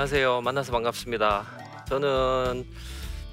안녕하세요. 0.00 0.40
만나서 0.40 0.72
반갑습니다. 0.72 1.44
저는 1.86 2.64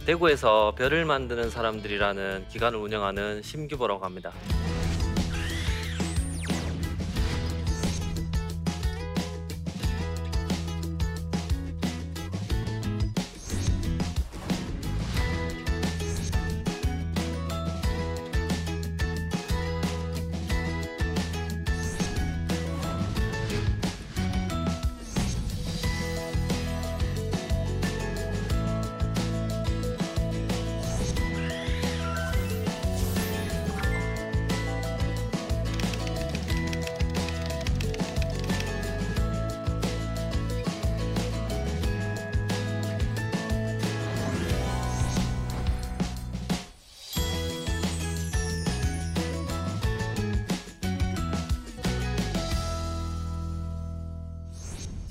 대구에서 0.06 0.74
별을 0.78 1.06
만드는 1.06 1.50
사람들이라는 1.50 2.50
기관을 2.50 2.78
운영하는 2.78 3.42
심규보라고 3.42 4.04
합니다. 4.04 4.34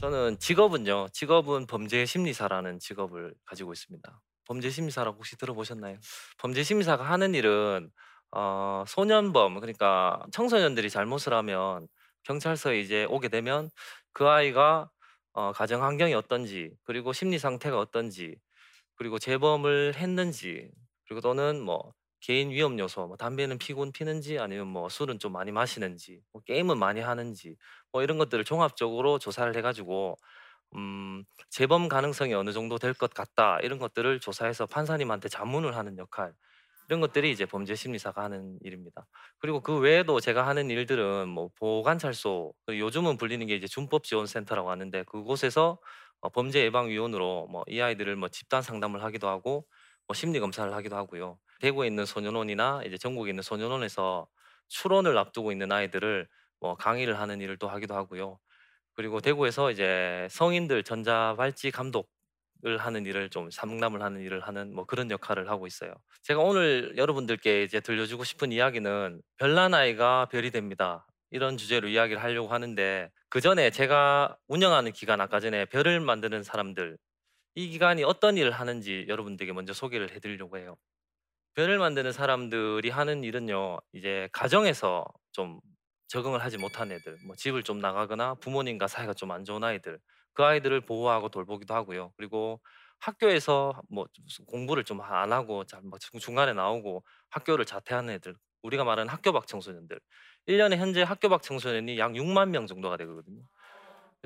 저는 0.07 0.39
직업은요. 0.39 1.09
직업은 1.13 1.67
범죄 1.67 2.07
심리사라는 2.07 2.79
직업을 2.79 3.35
가지고 3.45 3.73
있습니다. 3.73 4.21
범죄 4.45 4.71
심리사라고 4.71 5.17
혹시 5.17 5.37
들어보셨나요? 5.37 5.97
범죄 6.39 6.63
심리사가 6.63 7.03
하는 7.03 7.35
일은 7.35 7.91
어 8.31 8.85
소년범 8.87 9.59
그러니까 9.59 10.25
청소년들이 10.31 10.91
잘못을 10.91 11.33
하면 11.35 11.89
경찰서에 12.23 12.79
이제 12.79 13.05
오게 13.11 13.27
되면 13.31 13.69
그 14.13 14.29
아이가 14.29 14.89
어 15.33 15.51
가정 15.51 15.83
환경이 15.83 16.15
어떤지 16.15 16.71
그리고 16.85 17.13
심리 17.13 17.41
상태가 17.41 17.77
어떤지 17.77 18.37
그리고 18.95 19.19
재범을 19.19 19.95
했는지 19.97 20.71
그리고 21.09 21.21
또는 21.21 21.61
뭐 21.61 21.93
개인 22.21 22.51
위험 22.51 22.79
요소 22.79 23.07
뭐 23.09 23.17
담배는 23.17 23.59
피곤 23.59 23.93
피는지 23.93 24.39
아니면 24.39 24.67
뭐 24.69 24.89
술은 24.89 25.19
좀 25.19 25.33
많이 25.33 25.53
마시는지 25.53 26.23
뭐 26.33 26.43
게임은 26.43 26.79
많이 26.79 27.01
하는지 27.01 27.57
뭐 27.93 28.03
이런 28.03 28.19
것들을 28.19 28.45
종합적으로 28.45 29.19
조사를 29.19 29.55
해 29.57 29.63
가지고 29.63 30.17
음 30.77 31.25
재범 31.51 31.89
가능성이 31.89 32.35
어느 32.35 32.53
정도 32.53 32.79
될 32.79 32.95
것 32.95 33.13
같다 33.15 33.61
이런 33.61 33.79
것들을 33.79 34.21
조사해서 34.21 34.67
판사님한테 34.67 35.29
자문을 35.29 35.77
하는 35.77 35.99
역할 35.99 36.35
이런 36.89 37.01
것들이 37.01 37.33
이제 37.33 37.47
범죄 37.47 37.75
심리사가 37.75 38.23
하는 38.25 38.59
일입니다. 38.63 39.07
그리고 39.39 39.61
그 39.61 39.79
외에도 39.79 40.21
제가 40.21 40.47
하는 40.47 40.71
일들은 40.71 41.29
뭐 41.29 41.51
보호관찰소 41.59 42.55
그리고 42.67 42.87
요즘은 42.87 43.17
불리는 43.19 43.45
게 43.47 43.57
이제 43.57 43.67
준법 43.67 44.05
지원 44.05 44.27
센터라고 44.27 44.71
하는데 44.71 45.03
그곳에서 45.05 45.79
어 46.21 46.29
범죄 46.31 46.61
예방 46.65 46.89
위원으로 46.89 47.49
뭐 47.49 47.65
이 47.69 47.81
아이들을 47.81 48.17
뭐 48.17 48.29
집단 48.29 48.63
상담을 48.63 49.03
하기도 49.05 49.29
하고 49.29 49.67
뭐 50.07 50.15
심리 50.15 50.41
검사를 50.41 50.73
하기도 50.73 50.97
하고요. 50.97 51.39
대구에 51.61 51.87
있는 51.87 52.05
소년원이나 52.05 52.83
이제 52.85 52.97
전국에 52.97 53.31
있는 53.31 53.43
소년원에서 53.43 54.29
출원을 54.69 55.17
앞두고 55.19 55.53
있는 55.53 55.73
아이들을 55.73 56.29
뭐 56.61 56.77
강의를 56.77 57.19
하는 57.19 57.41
일을 57.41 57.57
또 57.57 57.69
하기도 57.69 57.95
하고요. 57.95 58.39
그리고 58.95 59.21
대구에서 59.21 59.71
이제 59.71 60.27
성인들 60.31 60.83
전자발찌 60.83 61.71
감독을 61.71 62.79
하는 62.79 63.05
일을 63.05 63.31
좀 63.31 63.51
상담을 63.51 64.03
하는 64.03 64.23
일을 64.23 64.41
하는 64.41 64.75
뭐 64.75 64.87
그런 64.87 65.11
역할을 65.11 65.51
하고 65.51 65.67
있어요. 65.67 65.93
제가 66.23 66.41
오늘 66.41 66.95
여러분들께 66.97 67.63
이제 67.63 67.81
들려주고 67.81 68.25
싶은 68.25 68.53
이야기는 68.53 69.21
별난 69.37 69.75
아이가 69.75 70.27
별이 70.27 70.51
됩니다. 70.51 71.07
이런 71.31 71.57
주제로 71.57 71.89
이야기를 71.89 72.23
하려고 72.23 72.49
하는데 72.49 73.11
그 73.29 73.41
전에 73.41 73.71
제가 73.71 74.37
운영하는 74.49 74.93
기관 74.93 75.21
아까 75.21 75.41
전에 75.41 75.67
별을 75.67 76.01
만드는 76.01 76.43
사람들 76.43 76.97
이 77.57 77.71
기관이 77.71 78.05
어떤 78.05 78.39
일을 78.39 78.53
하는지 78.53 79.07
여러분들에게 79.09 79.53
먼저 79.55 79.75
소개를 79.75 80.13
해 80.13 80.21
드리려고 80.21 80.59
해요. 80.59 80.77
별을 81.55 81.79
만드는 81.79 82.13
사람들이 82.13 82.91
하는 82.91 83.25
일은요. 83.25 83.79
이제 83.95 84.29
가정에서 84.33 85.05
좀 85.33 85.61
적응을 86.09 86.43
하지 86.45 86.59
못한 86.59 86.93
애들, 86.93 87.19
뭐 87.27 87.37
집을 87.37 87.63
좀 87.65 87.81
나가거나 87.81 88.37
부모님과 88.37 88.89
사이가 88.89 89.15
좀 89.15 89.33
안 89.33 89.45
좋은 89.45 89.65
아이들, 89.65 90.01
그 90.35 90.45
아이들을 90.45 90.83
보호하고 90.83 91.31
돌보기도 91.31 91.75
하고요. 91.75 92.13
그리고 92.19 92.61
학교에서 93.01 93.81
뭐 93.91 94.07
공부를 94.49 94.85
좀 94.85 95.01
안 95.03 95.33
하고 95.33 95.65
중간에 96.21 96.55
나오고 96.55 97.05
학교를 97.31 97.65
자퇴하는 97.67 98.15
애들, 98.15 98.37
우리가 98.63 98.85
말하는 98.85 99.13
학교 99.13 99.33
밖 99.33 99.47
청소년들. 99.49 100.01
1 100.47 100.59
년에 100.59 100.77
현재 100.79 101.03
학교 101.03 101.29
밖 101.31 101.43
청소년이 101.43 101.99
약 101.99 102.15
6만 102.17 102.51
명 102.51 102.67
정도가 102.67 102.97
되거든요. 102.99 103.43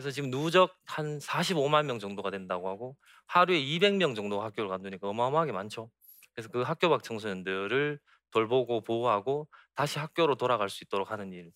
그래서 0.00 0.14
지금 0.14 0.30
누적 0.30 0.74
한 0.86 1.18
45만 1.18 1.84
명 1.84 1.98
정도가 1.98 2.30
된다고 2.30 2.70
하고 2.70 2.96
하루에 3.26 3.60
200명 3.60 4.16
정도가 4.16 4.46
학교를 4.46 4.70
간다니까 4.70 5.06
어마어마하게 5.08 5.52
많죠. 5.52 5.90
그래서 6.34 6.48
그 6.48 6.62
학교 6.62 6.88
밖 6.88 7.02
청소년들을 7.02 8.00
돌보고 8.30 8.80
보호하고 8.82 9.46
다시 9.74 9.98
학교로 9.98 10.36
돌아갈 10.36 10.70
수 10.70 10.84
있도록 10.84 11.10
하는 11.10 11.34
일. 11.34 11.52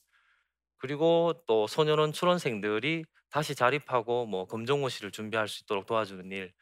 그리고 0.76 1.42
또 1.46 1.66
소년원 1.66 2.12
출원생들이 2.12 3.06
다시 3.30 3.54
자립하고 3.54 4.26
뭐 4.26 4.46
검정고시를 4.46 5.10
준비할 5.10 5.48
수 5.48 5.62
있도록 5.62 5.86
도와주는 5.86 6.30
일. 6.30 6.52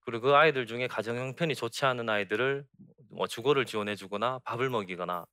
그리고 0.00 0.28
그 0.28 0.34
아이들 0.34 0.66
중에 0.66 0.88
가정 0.88 1.16
형편이 1.16 1.54
좋지 1.54 1.86
않은 1.86 2.10
아이들을 2.10 2.66
뭐 3.10 3.26
주거를 3.26 3.64
지원해 3.64 3.96
주거나 3.96 4.40
밥을 4.44 4.68
먹이거나 4.68 5.24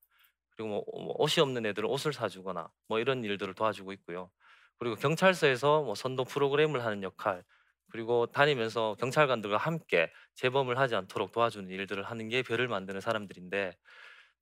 그리고 0.52 0.70
뭐뭐 0.70 1.16
옷이 1.18 1.42
없는 1.42 1.66
애들은 1.66 1.90
옷을 1.90 2.14
사 2.14 2.30
주거나 2.30 2.70
뭐 2.88 3.00
이런 3.00 3.26
일들을 3.26 3.54
도와주고 3.56 3.92
있고요. 3.94 4.32
그리고 4.80 4.96
경찰서에서 4.96 5.84
뭐 5.84 5.96
선도 5.96 6.24
프로그램을 6.26 6.84
하는 6.86 7.04
역할, 7.04 7.44
그리고 7.92 8.26
다니면서 8.28 8.96
경찰관들과 9.00 9.58
함께 9.58 10.12
재범을 10.36 10.78
하지 10.78 10.96
않도록 10.96 11.32
도와주는 11.32 11.70
일들을 11.70 12.04
하는 12.04 12.30
게 12.30 12.44
별을 12.44 12.68
만드는 12.68 13.02
사람들인데 13.02 13.74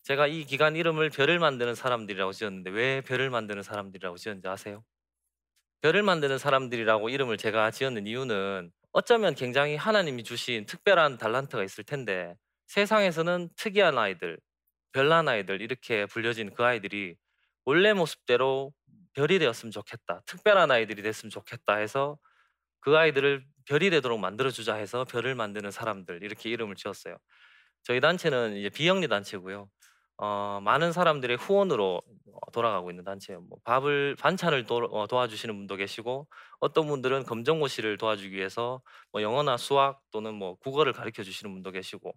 제가 0.03 0.27
이 0.27 0.45
기관 0.45 0.75
이름을 0.75 1.09
별을 1.09 1.39
만드는 1.39 1.75
사람들이라고 1.75 2.31
지었는데 2.31 2.69
왜 2.71 3.01
별을 3.01 3.29
만드는 3.29 3.63
사람들이라고 3.63 4.17
지었는지 4.17 4.47
아세요? 4.47 4.83
별을 5.81 6.03
만드는 6.03 6.37
사람들이라고 6.37 7.09
이름을 7.09 7.37
제가 7.37 7.71
지었는 7.71 8.07
이유는 8.07 8.71
어쩌면 8.91 9.35
굉장히 9.35 9.75
하나님이 9.75 10.23
주신 10.23 10.65
특별한 10.65 11.17
달란트가 11.17 11.63
있을 11.63 11.83
텐데 11.83 12.35
세상에서는 12.67 13.49
특이한 13.57 13.97
아이들, 13.97 14.39
별난 14.93 15.27
아이들 15.27 15.61
이렇게 15.61 16.05
불려진 16.05 16.53
그 16.53 16.63
아이들이 16.63 17.15
원래 17.65 17.93
모습대로 17.93 18.73
별이 19.15 19.39
되었으면 19.39 19.71
좋겠다. 19.71 20.21
특별한 20.27 20.71
아이들이 20.71 21.01
됐으면 21.03 21.31
좋겠다 21.31 21.75
해서 21.77 22.17
그 22.81 22.97
아이들을 22.97 23.45
별이 23.65 23.89
되도록 23.89 24.19
만들어 24.19 24.51
주자 24.51 24.75
해서 24.75 25.05
별을 25.05 25.35
만드는 25.35 25.71
사람들 25.71 26.23
이렇게 26.23 26.49
이름을 26.51 26.75
지었어요. 26.75 27.17
저희 27.83 28.01
단체는 28.01 28.55
이제 28.57 28.69
비영리 28.69 29.07
단체고요. 29.07 29.69
어 30.17 30.59
많은 30.63 30.93
사람들의 30.93 31.37
후원으로 31.37 32.01
어 32.33 32.51
돌아가고 32.51 32.89
있는 32.91 33.03
단체예요. 33.03 33.41
뭐 33.41 33.57
밥을 33.65 34.15
반찬을 34.19 34.65
도 34.65 34.77
어 34.91 35.07
도와주시는 35.07 35.55
분도 35.55 35.75
계시고 35.75 36.27
어떤 36.61 36.87
분들은 36.87 37.23
검정고시를 37.25 37.97
도와주기 37.97 38.31
위해서 38.35 38.81
뭐 39.11 39.21
영어나 39.21 39.57
수학 39.57 40.01
또는 40.11 40.33
뭐 40.35 40.55
국어를 40.55 40.93
가르쳐 40.93 41.23
주시는 41.23 41.53
분도 41.53 41.71
계시고 41.71 42.13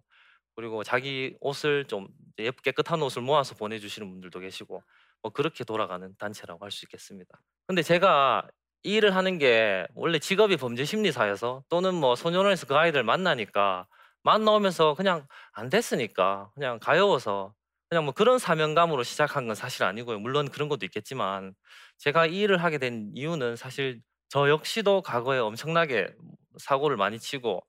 그리고 0.55 0.83
자기 0.83 1.35
옷을 1.41 1.85
좀 1.85 2.07
예쁘 2.39 2.61
깨끗한 2.63 3.01
옷을 3.01 3.21
모아서 3.21 3.55
보내주시는 3.55 4.09
분들도 4.09 4.39
계시고 4.39 4.83
뭐 5.21 5.31
그렇게 5.31 5.63
돌아가는 5.63 6.13
단체라고 6.17 6.63
할 6.65 6.71
수 6.71 6.85
있겠습니다. 6.85 7.39
근데 7.67 7.81
제가 7.83 8.43
이 8.83 8.95
일을 8.95 9.15
하는 9.15 9.37
게 9.37 9.85
원래 9.95 10.19
직업이 10.19 10.55
범죄 10.57 10.85
심리사여서 10.85 11.63
또는 11.69 11.93
뭐 11.95 12.15
소년원에서 12.15 12.65
그 12.67 12.75
아이들 12.75 13.03
만나니까 13.03 13.87
만나오면서 14.23 14.95
그냥 14.95 15.27
안 15.53 15.69
됐으니까 15.69 16.51
그냥 16.55 16.79
가여워서 16.79 17.53
그냥 17.89 18.05
뭐 18.05 18.13
그런 18.13 18.37
사명감으로 18.39 19.03
시작한 19.03 19.47
건 19.47 19.55
사실 19.55 19.83
아니고요. 19.83 20.19
물론 20.19 20.49
그런 20.49 20.69
것도 20.69 20.85
있겠지만 20.85 21.53
제가 21.97 22.27
이 22.27 22.39
일을 22.41 22.63
하게 22.63 22.77
된 22.77 23.11
이유는 23.15 23.55
사실 23.55 24.01
저 24.29 24.47
역시도 24.49 25.01
과거에 25.01 25.39
엄청나게 25.39 26.13
사고를 26.57 26.97
많이 26.97 27.19
치고 27.19 27.61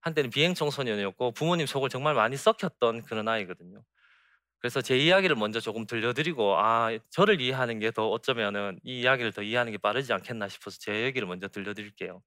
한때는 0.00 0.30
비행 0.30 0.54
청소년이었고 0.54 1.32
부모님 1.32 1.66
속을 1.66 1.88
정말 1.88 2.14
많이 2.14 2.36
썩혔던 2.36 3.02
그런 3.04 3.28
아이거든요. 3.28 3.82
그래서 4.64 4.80
제 4.80 4.96
이야기를 4.96 5.36
먼저 5.36 5.60
조금 5.60 5.86
들려드리고 5.86 6.56
아 6.58 6.88
저를 7.10 7.38
이해하는 7.42 7.80
게 7.80 7.90
더 7.90 8.08
어쩌면은 8.08 8.80
이 8.82 9.02
이야기를 9.02 9.32
더 9.32 9.42
이해하는 9.42 9.72
게 9.72 9.76
빠르지 9.78 10.14
않겠나 10.14 10.48
싶어서 10.48 10.78
제 10.80 11.02
얘기를 11.04 11.28
먼저 11.28 11.48
들려드릴게요. 11.48 12.22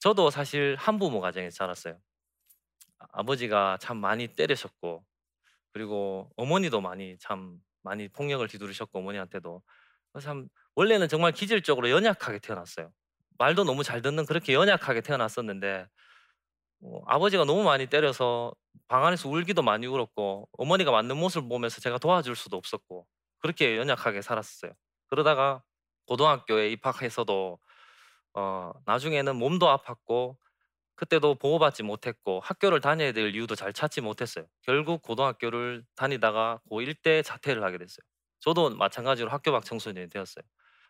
저도 0.00 0.30
사실 0.30 0.76
한부모 0.78 1.20
가정에서 1.20 1.56
자랐어요. 1.56 1.98
아 2.98 3.06
아버지가 3.12 3.78
참 3.80 3.98
많이 3.98 4.28
때리셨고 4.28 5.04
그리고 5.72 6.30
어머니도 6.36 6.80
많이 6.80 7.18
참 7.20 7.58
많이 7.82 8.08
폭력을 8.08 8.46
뒤두르셨고 8.48 8.98
어머니한테도. 9.00 9.62
참 10.22 10.48
원래는 10.76 11.08
정말 11.08 11.32
기질적으로 11.32 11.90
연약하게 11.90 12.40
태어났어요. 12.40 12.92
말도 13.38 13.64
너무 13.64 13.84
잘 13.84 14.02
듣는 14.02 14.26
그렇게 14.26 14.54
연약하게 14.54 15.02
태어났었는데 15.02 15.86
어 16.82 17.00
아버지가 17.06 17.44
너무 17.44 17.62
많이 17.62 17.86
때려서 17.86 18.52
방 18.88 19.04
안에서 19.06 19.28
울기도 19.28 19.62
많이 19.62 19.86
울었고 19.86 20.48
어머니가 20.52 20.90
맞는 20.90 21.16
모습을 21.16 21.48
보면서 21.48 21.80
제가 21.80 21.98
도와줄 21.98 22.36
수도 22.36 22.56
없었고 22.56 23.06
그렇게 23.38 23.76
연약하게 23.76 24.22
살았었어요. 24.22 24.72
그러다가 25.08 25.62
고등학교에 26.06 26.70
입학해서도 26.72 27.58
어 28.34 28.72
나중에는 28.86 29.36
몸도 29.36 29.66
아팠고 29.78 30.36
그때도 30.96 31.36
보호받지 31.36 31.82
못했고 31.84 32.40
학교를 32.42 32.80
다녀야 32.80 33.12
될 33.12 33.34
이유도 33.34 33.54
잘 33.56 33.72
찾지 33.72 34.02
못했어요. 34.02 34.46
결국 34.62 35.02
고등학교를 35.02 35.84
다니다가 35.96 36.60
고1 36.70 36.94
때 37.02 37.22
자퇴를 37.22 37.64
하게 37.64 37.78
됐어요. 37.78 38.04
저도 38.40 38.70
마찬가지로 38.70 39.30
학교 39.30 39.52
밖 39.52 39.64
청소년이 39.64 40.10
되었어요. 40.10 40.44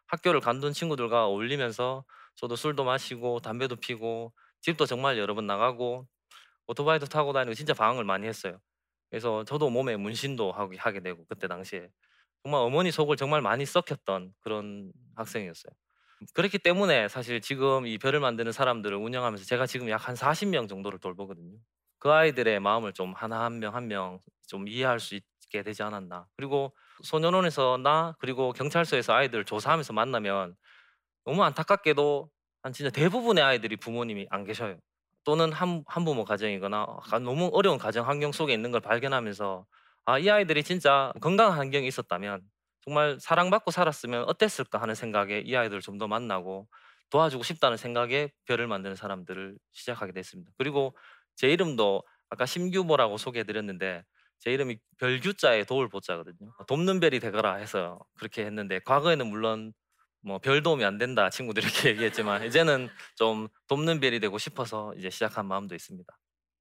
학교를 0.08 0.40
간둔 0.40 0.72
친구들과 0.74 1.26
어울리면서 1.26 2.04
저도 2.36 2.56
술도 2.56 2.84
마시고 2.84 3.40
담배도 3.40 3.76
피고 3.76 4.32
집도 4.66 4.86
정말 4.86 5.18
여러 5.18 5.34
번 5.34 5.46
나가고 5.46 6.08
오토바이도 6.68 7.06
타고 7.06 7.32
다니고 7.34 7.54
진짜 7.54 7.74
방황을 7.74 8.04
많이 8.04 8.26
했어요. 8.28 8.60
그래서 9.10 9.44
저도 9.44 9.70
몸에 9.70 9.96
문신도 9.96 10.52
하게 10.52 10.78
하게 10.78 11.00
되고 11.00 11.24
그때 11.28 11.48
당시에 11.48 11.88
정말 12.44 12.62
어머니 12.62 12.90
속을 12.92 13.16
정말 13.16 13.42
많이 13.42 13.66
썩혔던 13.66 14.34
그런 14.40 14.92
학생이었어요. 15.16 15.72
그렇기 16.34 16.58
때문에 16.58 17.08
사실 17.08 17.40
지금 17.40 17.86
이 17.86 17.98
별을 17.98 18.20
만드는 18.20 18.52
사람들을 18.52 18.96
운영하면서 18.96 19.44
제가 19.46 19.66
지금 19.66 19.90
약 19.90 20.08
한 20.08 20.16
40명 20.16 20.69
정도를 20.69 20.98
돌보거든요. 21.00 21.58
그 21.98 22.12
아이들의 22.12 22.60
마음을 22.60 22.92
좀 22.94 23.14
하나 23.14 23.44
한 23.44 23.60
명 23.60 23.74
한 23.74 23.88
명 23.88 24.20
좀 24.48 24.69
이해할 24.69 25.00
수 25.00 25.16
있게 25.16 25.62
되지 25.64 25.82
않았나. 25.82 26.26
그리고 26.36 26.74
소년원에서 27.04 27.78
나 27.78 28.16
그리고 28.20 28.52
경찰서에서 28.52 29.12
아이들을 29.14 29.44
조사하면서 29.44 29.92
만나면 29.92 30.56
너무 31.24 31.42
안타깝게도 31.44 32.30
한 32.66 32.72
진짜 32.72 32.90
대부분의 32.90 33.44
아이들이 33.44 33.76
부모님이 33.76 34.26
안 34.30 34.44
계셔요. 34.44 34.78
또는 35.24 35.52
한 35.52 35.84
한부모 35.86 36.24
가정이거나 36.24 36.86
가 37.02 37.18
너무 37.18 37.50
어려운 37.52 37.78
가정 37.78 38.08
환경 38.08 38.32
속에 38.32 38.52
있는 38.54 38.70
걸 38.72 38.80
발견하면서 38.80 39.66
'아 40.06 40.18
이 40.18 40.30
아이들이 40.30 40.62
진짜 40.64 41.12
건강한 41.20 41.58
환경에 41.58 41.86
있었다면 41.86 42.42
정말 42.84 43.18
사랑받고 43.20 43.70
살았으면 43.70 44.24
어땠을까.' 44.28 44.80
하는 44.82 44.94
생각에 44.94 45.40
이 45.46 45.56
아이들을 45.56 45.80
좀 45.82 45.98
더 45.98 46.08
만나고 46.08 46.68
도와주고 47.10 47.44
싶다는 47.44 47.76
생각에 47.76 48.30
별을 48.46 48.66
만드는 48.66 48.96
사람들을 48.96 49.56
시작하게 49.72 50.12
됐습니다. 50.12 50.50
그리고 50.58 50.96
제 51.36 51.48
이름도 51.50 52.02
아까 52.30 52.46
심규보라고 52.46 53.16
소개해 53.19 53.44
드렸는데 53.44 54.02
제 54.40 54.52
이름이 54.52 54.78
별규자에 54.98 55.64
도울 55.64 55.88
보자거든요. 55.88 56.52
돕는 56.69 57.00
별이 57.00 57.20
되거라 57.20 57.54
해서 57.56 57.98
그렇게 58.19 58.44
했는데 58.46 58.80
과거에는 58.80 59.26
물론 59.28 59.72
뭐 60.22 60.38
"별 60.38 60.62
도움이 60.62 60.84
안 60.84 60.98
된다." 60.98 61.30
친구들이 61.30 61.66
이렇게 61.66 61.90
얘기했지만 61.90 62.44
이제는 62.44 62.88
좀 63.16 63.48
돕는 63.68 64.00
별이 64.00 64.20
되고 64.20 64.38
싶어서 64.38 64.94
이제 64.96 65.10
시작한 65.10 65.46
마음도 65.46 65.74
있습니다. 65.74 66.12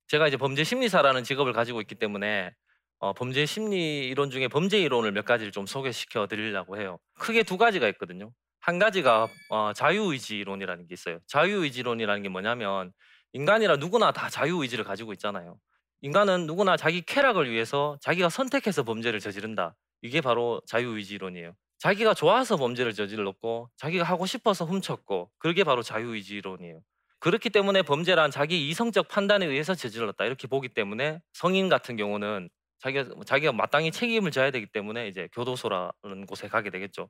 제가 0.07 0.27
이제 0.27 0.37
범죄 0.37 0.63
심리사라는 0.63 1.23
직업을 1.23 1.53
가지고 1.53 1.81
있기 1.81 1.95
때문에 1.95 2.51
어 2.99 3.13
범죄 3.13 3.45
심리 3.45 4.07
이론 4.07 4.29
중에 4.31 4.47
범죄 4.47 4.79
이론을 4.79 5.11
몇 5.11 5.25
가지를 5.25 5.51
좀 5.51 5.65
소개시켜 5.65 6.27
드리려고 6.27 6.79
해요. 6.79 6.99
크게 7.19 7.43
두 7.43 7.57
가지가 7.57 7.87
있거든요. 7.89 8.31
한 8.61 8.79
가지가 8.79 9.27
어 9.49 9.73
자유의지론이라는 9.73 10.87
게 10.87 10.93
있어요. 10.93 11.19
자유의지론이라는 11.27 12.23
게 12.23 12.29
뭐냐면 12.29 12.91
인간이라 13.33 13.77
누구나 13.77 14.11
다 14.11 14.29
자유의지를 14.29 14.85
가지고 14.85 15.13
있잖아요. 15.13 15.57
인간은 16.01 16.45
누구나 16.47 16.77
자기 16.77 17.01
쾌락을 17.01 17.51
위해서 17.51 17.97
자기가 18.01 18.29
선택해서 18.29 18.83
범죄를 18.83 19.19
저지른다. 19.19 19.75
이게 20.01 20.21
바로 20.21 20.61
자유의지론이에요. 20.67 21.53
자기가 21.77 22.13
좋아서 22.13 22.57
범죄를 22.57 22.93
저질렀고 22.93 23.69
자기가 23.77 24.03
하고 24.03 24.25
싶어서 24.25 24.65
훔쳤고 24.65 25.31
그게 25.37 25.63
바로 25.63 25.83
자유의지론이에요. 25.83 26.81
그렇기 27.19 27.49
때문에 27.49 27.81
범죄란 27.81 28.31
자기 28.31 28.69
이성적 28.69 29.07
판단에 29.07 29.45
의해서 29.45 29.73
저질렀다 29.73 30.25
이렇게 30.25 30.47
보기 30.47 30.69
때문에 30.69 31.21
성인 31.33 31.69
같은 31.69 31.95
경우는 31.95 32.49
자기가 32.79 33.05
자기가 33.25 33.51
마땅히 33.51 33.91
책임을 33.91 34.31
져야 34.31 34.51
되기 34.51 34.67
때문에 34.67 35.07
이제 35.07 35.27
교도소라는 35.33 36.25
곳에 36.27 36.47
가게 36.47 36.69
되겠죠. 36.69 37.09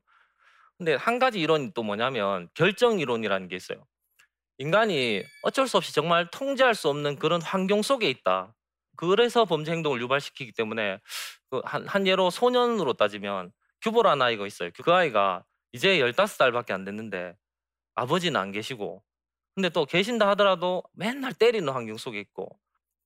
근데 0.77 0.95
한 0.95 1.19
가지 1.19 1.39
이론이 1.39 1.71
또 1.73 1.83
뭐냐면 1.83 2.49
결정 2.53 2.99
이론이라는 2.99 3.47
게 3.47 3.55
있어요. 3.55 3.85
인간이 4.57 5.23
어쩔 5.43 5.67
수 5.67 5.77
없이 5.77 5.93
정말 5.93 6.29
통제할 6.31 6.75
수 6.75 6.89
없는 6.89 7.17
그런 7.17 7.41
환경 7.41 7.81
속에 7.81 8.09
있다. 8.09 8.53
그래서 8.95 9.45
범죄 9.45 9.71
행동을 9.71 10.01
유발시키기 10.01 10.53
때문에 10.53 10.99
그 11.49 11.61
한, 11.65 11.85
한 11.87 12.07
예로 12.07 12.29
소년으로 12.29 12.93
따지면 12.93 13.51
규보라는 13.85 14.23
아이가 14.23 14.47
있어요. 14.47 14.71
그 14.83 14.93
아이가 14.93 15.45
이제 15.73 15.99
15살밖에 15.99 16.73
안 16.73 16.85
됐는데 16.85 17.35
아버지는 17.95 18.39
안 18.39 18.51
계시고 18.51 19.03
근데 19.55 19.69
또 19.69 19.85
계신다 19.85 20.29
하더라도 20.31 20.83
맨날 20.93 21.33
때리는 21.33 21.71
환경 21.71 21.97
속에 21.97 22.19
있고 22.21 22.59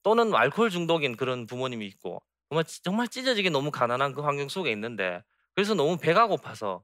또는 0.03 0.33
알코올 0.35 0.69
중독인 0.71 1.17
그런 1.17 1.47
부모님이 1.47 1.87
있고 1.87 2.23
정말, 2.49 2.65
찌- 2.65 2.83
정말 2.83 3.07
찢어지게 3.09 3.49
너무 3.51 3.71
가난한 3.71 4.13
그 4.13 4.21
환경 4.21 4.49
속에 4.49 4.71
있는데 4.71 5.23
그래서 5.55 5.75
너무 5.75 5.97
배가 5.97 6.27
고파서 6.27 6.83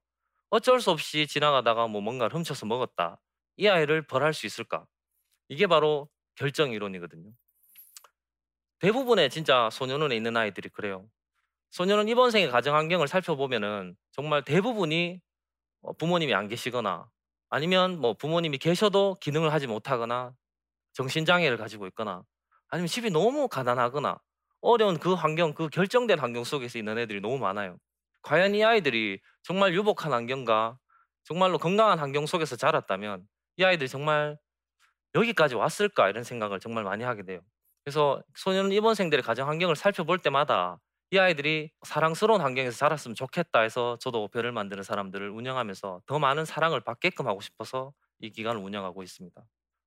어쩔 0.52 0.82
수 0.82 0.92
없이 0.92 1.28
지나가다가 1.28 1.88
뭐 1.88 2.02
뭔가를 2.02 2.36
훔쳐서 2.38 2.66
먹었다. 2.68 3.22
이 3.58 3.68
아이를 3.68 4.06
벌할 4.08 4.34
수 4.34 4.46
있을까? 4.46 4.86
이게 5.50 5.68
바로 5.68 6.10
결정 6.36 6.72
이론이거든요. 6.74 7.32
대부분의 8.80 9.30
진짜 9.30 9.70
소년원에 9.70 10.16
있는 10.16 10.38
아이들이 10.38 10.70
그래요. 10.70 11.10
소년원 11.76 12.08
입원생의 12.08 12.52
가정 12.52 12.74
환경을 12.78 13.10
살펴보면은 13.10 13.98
정말 14.14 14.46
대부분이 14.46 15.20
어, 15.82 15.92
부모님이 15.92 16.34
안 16.34 16.48
계시거나 16.48 17.06
아니면 17.50 18.00
뭐 18.00 18.14
부모님이 18.14 18.60
계셔도 18.60 19.18
기능을 19.20 19.52
하지 19.52 19.68
못하거나 19.68 20.32
정신장애를 20.94 21.58
가지고 21.58 21.86
있거나 21.88 22.24
아니면 22.70 22.88
집이 22.88 23.10
너무 23.10 23.50
가난하거나 23.50 24.18
어려운 24.62 24.98
그 25.00 25.16
환경, 25.16 25.54
그 25.54 25.68
결정된 25.68 26.18
환경 26.18 26.46
속에서 26.46 26.80
있는 26.80 26.98
애들이 26.98 27.20
너무 27.20 27.40
많아요. 27.40 27.78
과연 28.22 28.56
이 28.56 28.64
아이들이 28.64 29.20
정말 29.44 29.74
유복한 29.74 30.14
환경과 30.14 30.78
정말로 31.26 31.58
건강한 31.58 32.00
환경 32.00 32.26
속에서 32.26 32.56
자랐다면 32.56 33.28
이 33.58 33.66
아이들이 33.66 33.90
정말 33.90 34.38
여기까지 35.14 35.56
왔을까 35.56 36.08
이런 36.08 36.24
생각을 36.24 36.62
정말 36.62 36.86
많이 36.86 37.04
하게 37.04 37.24
돼요. 37.24 37.42
그래서 37.84 38.24
소년 38.34 38.72
입원생들의 38.72 39.24
가정 39.24 39.50
환경을 39.50 39.76
살펴볼 39.76 40.20
때마다 40.20 40.80
이 41.12 41.18
아이들이 41.18 41.72
사랑스러운 41.84 42.42
환경에서 42.42 42.78
자랐으면 42.78 43.16
좋겠다 43.16 43.62
해서 43.62 43.98
저도 44.00 44.28
별을 44.28 44.52
만드는 44.52 44.84
사람들을 44.84 45.30
운영하면서 45.30 46.02
더 46.06 46.20
많은 46.20 46.46
사랑을 46.46 46.82
받게끔 46.82 47.28
하고 47.28 47.42
싶어서 47.42 47.94
이 48.20 48.32
기관을 48.32 48.62
운영하고 48.62 49.04
있습니다. 49.04 49.42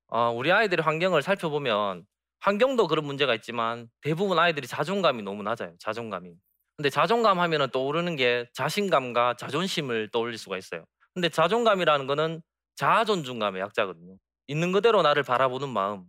어, 0.08 0.30
우리 0.30 0.52
아이들의 0.52 0.84
환경을 0.84 1.22
살펴보면 1.22 2.06
환경도 2.40 2.86
그런 2.86 3.04
문제가 3.04 3.34
있지만 3.34 3.88
대부분 4.00 4.38
아이들이 4.38 4.66
자존감이 4.66 5.22
너무 5.22 5.42
낮아요. 5.42 5.74
자존감이. 5.80 6.34
근데 6.76 6.90
자존감 6.90 7.40
하면은 7.40 7.70
떠오르는 7.70 8.14
게 8.14 8.46
자신감과 8.54 9.34
자존심을 9.34 10.10
떠올릴 10.12 10.38
수가 10.38 10.56
있어요. 10.56 10.84
근데 11.14 11.28
자존감이라는 11.28 12.06
거는 12.06 12.40
자아 12.76 13.04
존중감의 13.04 13.60
약자거든요. 13.60 14.16
있는 14.46 14.70
그대로 14.70 15.02
나를 15.02 15.24
바라보는 15.24 15.68
마음, 15.68 16.04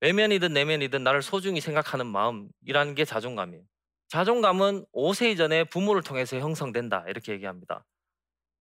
외면이든 0.00 0.54
내면이든 0.54 1.04
나를 1.04 1.20
소중히 1.20 1.60
생각하는 1.60 2.06
마음이라는 2.06 2.94
게 2.94 3.04
자존감이에요. 3.04 3.62
자존감은 4.12 4.84
5세 4.92 5.32
이전에 5.32 5.64
부모를 5.64 6.02
통해서 6.02 6.36
형성된다. 6.36 7.02
이렇게 7.08 7.32
얘기합니다. 7.32 7.86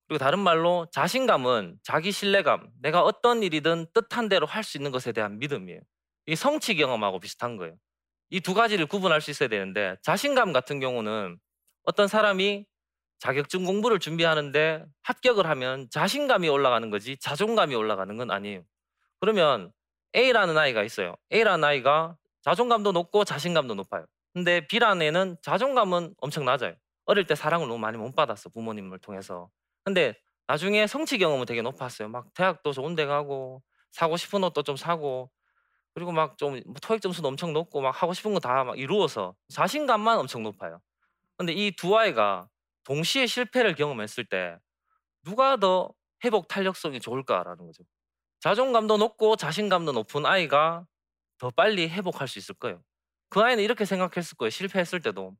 그리고 0.08 0.18
다른 0.18 0.40
말로 0.40 0.88
자신감은 0.94 1.80
자기 1.84 2.14
신뢰감, 2.14 2.70
내가 2.82 3.04
어떤 3.04 3.44
일이든 3.44 3.88
뜻한 3.94 4.30
대로 4.30 4.46
할 4.48 4.64
수 4.64 4.78
있는 4.78 4.92
것에 4.92 5.12
대한 5.12 5.40
믿음이에요. 5.40 5.82
이 6.28 6.38
성취 6.38 6.76
경험하고 6.76 7.20
비슷한 7.20 7.58
거예요. 7.58 7.76
이 8.30 8.40
두 8.40 8.54
가지를 8.54 8.86
구분할 8.86 9.20
수 9.20 9.30
있어야 9.30 9.50
되는데 9.50 9.98
자신감 10.04 10.54
같은 10.54 10.80
경우는 10.80 11.38
어떤 11.84 12.08
사람이 12.08 12.66
자격증 13.20 13.66
공부를 13.66 14.00
준비하는데 14.00 14.86
합격을 15.04 15.48
하면 15.48 15.90
자신감이 15.92 16.48
올라가는 16.48 16.90
거지 16.90 17.18
자존감이 17.18 17.76
올라가는 17.76 18.16
건 18.16 18.32
아니에요. 18.32 18.64
그러면 19.20 19.74
A라는 20.16 20.58
아이가 20.58 20.82
있어요. 20.84 21.18
A라는 21.34 21.66
아이가 21.66 22.16
자존감도 22.44 22.94
높고 22.94 23.26
자신감도 23.26 23.76
높아요. 23.76 24.06
근데 24.34 24.66
애는 25.02 25.38
자존감은 25.42 26.16
엄청 26.20 26.46
낮아요. 26.46 26.76
어릴 27.06 27.26
때 27.26 27.36
사랑을 27.36 27.68
너무 27.68 27.80
많이 27.80 27.98
못 27.98 28.16
받았어, 28.16 28.50
부모님을 28.50 29.00
통해서. 29.00 29.50
근데 29.84 30.16
나중에 30.48 30.88
성취 30.88 31.18
경험은 31.18 31.46
되게 31.46 31.62
높았어요. 31.62 32.10
막 32.10 32.34
대학도 32.34 32.72
좋은 32.74 32.96
데 32.96 33.06
가고 33.06 33.62
사고 33.92 34.18
싶은 34.18 34.44
옷도 34.44 34.64
좀 34.64 34.76
사고 34.78 35.32
그리고 35.96 36.12
막 36.12 36.38
좀 36.38 36.62
토익 36.82 37.02
점수도 37.02 37.28
엄청 37.30 37.54
높고 37.54 37.82
막 37.82 37.92
하고 38.04 38.14
싶은 38.14 38.34
거 38.34 38.40
다 38.40 38.64
막 38.66 38.80
이루어서 38.80 39.36
자신감만 39.54 40.20
엄청 40.20 40.44
높아요. 40.44 40.82
근데 41.38 41.54
이 41.54 41.72
두 41.76 41.98
아이가 41.98 42.50
동시에 42.86 43.28
실패를 43.28 43.76
경험했을 43.76 44.26
때 44.26 44.58
누가 45.24 45.58
더 45.58 45.92
회복 46.26 46.48
탄력성이 46.48 47.00
좋을까라는 47.00 47.66
거죠. 47.68 47.84
자존감도 48.42 48.98
높고 48.98 49.36
자신감도 49.38 49.94
높은 49.94 50.26
아이가 50.26 50.86
더 51.40 51.52
빨리 51.52 51.90
회복할 51.90 52.28
수 52.28 52.40
있을 52.40 52.56
거예요. 52.56 52.84
그 53.32 53.42
아이는 53.42 53.64
이렇게 53.64 53.86
생각했을 53.86 54.38
거예요. 54.38 54.52
실패했을 54.52 55.02
때도 55.02 55.38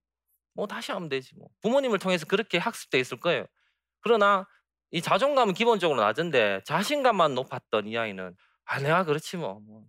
뭐 0.56 0.68
다시 0.68 0.92
하면 0.94 1.10
되지 1.10 1.36
뭐. 1.38 1.50
부모님을 1.62 2.00
통해서 2.00 2.26
그렇게 2.28 2.58
학습돼 2.60 3.00
있을 3.00 3.20
거예요. 3.20 3.46
그러나 4.02 4.48
이 4.92 5.02
자존감은 5.02 5.54
기본적으로 5.56 6.02
낮은데 6.02 6.62
자신감만 6.66 7.36
높았던 7.36 7.88
이 7.88 7.98
아이는 7.98 8.36
'아 8.66 8.80
내가 8.82 9.06
그렇지 9.06 9.38
뭐. 9.38 9.60
뭐 9.62 9.86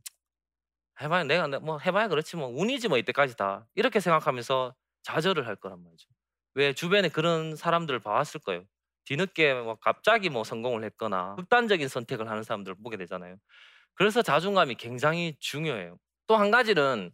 해 1.00 1.08
봐야 1.08 1.24
내가 1.24 1.46
내뭐해 1.48 1.90
봐야 1.92 2.08
그렇지 2.08 2.36
뭐. 2.36 2.48
운이지 2.48 2.88
뭐 2.88 2.98
이때까지 2.98 3.36
다.' 3.36 3.66
이렇게 3.74 4.00
생각하면서 4.00 4.74
좌절을 5.02 5.46
할 5.46 5.56
거란 5.56 5.82
말이죠. 5.82 6.08
왜 6.54 6.72
주변에 6.74 7.08
그런 7.08 7.56
사람들을 7.56 8.00
봐 8.00 8.10
왔을 8.12 8.40
거예요. 8.40 8.64
뒤늦게 9.04 9.54
뭐 9.54 9.76
갑자기 9.80 10.28
뭐 10.30 10.44
성공을 10.44 10.84
했거나 10.84 11.34
극단적인 11.36 11.88
선택을 11.88 12.28
하는 12.30 12.42
사람들을 12.44 12.76
보게 12.82 12.96
되잖아요. 12.98 13.36
그래서 13.94 14.22
자존감이 14.22 14.76
굉장히 14.76 15.36
중요해요. 15.40 15.98
또 16.28 16.36
한 16.36 16.50
가지는 16.50 17.12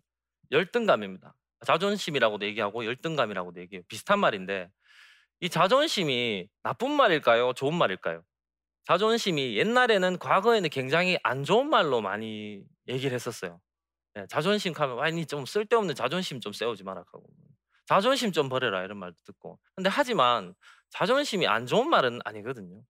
열등감입니다. 0.50 1.34
자존심이라고도 1.66 2.46
얘기하고 2.46 2.84
열등감이라고도 2.84 3.60
얘기해요. 3.60 3.82
비슷한 3.88 4.18
말인데 4.18 4.70
이 5.40 5.48
자존심이 5.48 6.48
나쁜 6.62 6.90
말일까요? 6.90 7.52
좋은 7.54 7.74
말일까요? 7.74 8.22
자존심이 8.84 9.56
옛날에는 9.58 10.18
과거에는 10.18 10.70
굉장히 10.70 11.18
안 11.22 11.44
좋은 11.44 11.68
말로 11.68 12.00
많이 12.00 12.64
얘기를 12.88 13.14
했었어요. 13.14 13.60
예, 14.16 14.26
자존심 14.28 14.72
하면 14.74 15.00
아니 15.00 15.26
좀 15.26 15.44
쓸데없는 15.44 15.94
자존심 15.94 16.40
좀 16.40 16.52
세우지 16.52 16.84
마라 16.84 17.00
하고 17.00 17.24
자존심 17.86 18.32
좀 18.32 18.48
버려라 18.48 18.82
이런 18.84 18.98
말도 18.98 19.16
듣고 19.24 19.58
근데 19.74 19.90
하지만 19.90 20.54
자존심이 20.90 21.46
안 21.46 21.66
좋은 21.66 21.88
말은 21.88 22.20
아니거든요. 22.24 22.82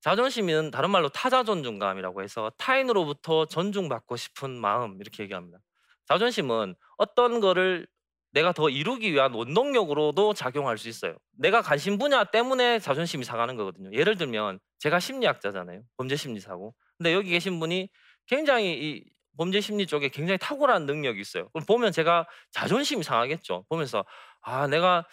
자존심은 0.00 0.72
다른 0.72 0.90
말로 0.90 1.08
타자 1.10 1.44
존중감이라고 1.44 2.22
해서 2.22 2.50
타인으로부터 2.56 3.46
존중받고 3.46 4.16
싶은 4.16 4.50
마음 4.50 5.00
이렇게 5.00 5.22
얘기합니다. 5.22 5.58
자존심은 6.06 6.74
어떤 6.98 7.40
거를 7.40 7.86
내가 8.32 8.52
더 8.52 8.70
이루기 8.70 9.12
위한 9.12 9.34
원동력으로도 9.34 10.34
작용할 10.34 10.78
수 10.78 10.88
있어요. 10.88 11.16
내가 11.32 11.60
관심 11.60 11.98
분야 11.98 12.24
때문에 12.24 12.78
자존심이 12.78 13.24
상하는 13.24 13.56
거거든요. 13.56 13.90
예를 13.92 14.16
들면 14.16 14.58
제가 14.78 15.00
심리학자잖아요. 15.00 15.82
범죄 15.96 16.16
심리사고. 16.16 16.74
근데 16.96 17.12
여기 17.12 17.30
계신 17.30 17.60
분이 17.60 17.90
굉장히 18.26 18.72
이 18.72 19.04
범죄 19.36 19.60
심리 19.60 19.86
쪽에 19.86 20.08
굉장히 20.08 20.38
탁월한 20.38 20.86
능력이 20.86 21.20
있어요. 21.20 21.48
그럼 21.50 21.66
보면 21.66 21.92
제가 21.92 22.26
자존심이 22.50 23.02
상하겠죠. 23.02 23.64
보면서 23.68 24.04
아 24.40 24.66
내가 24.66 25.06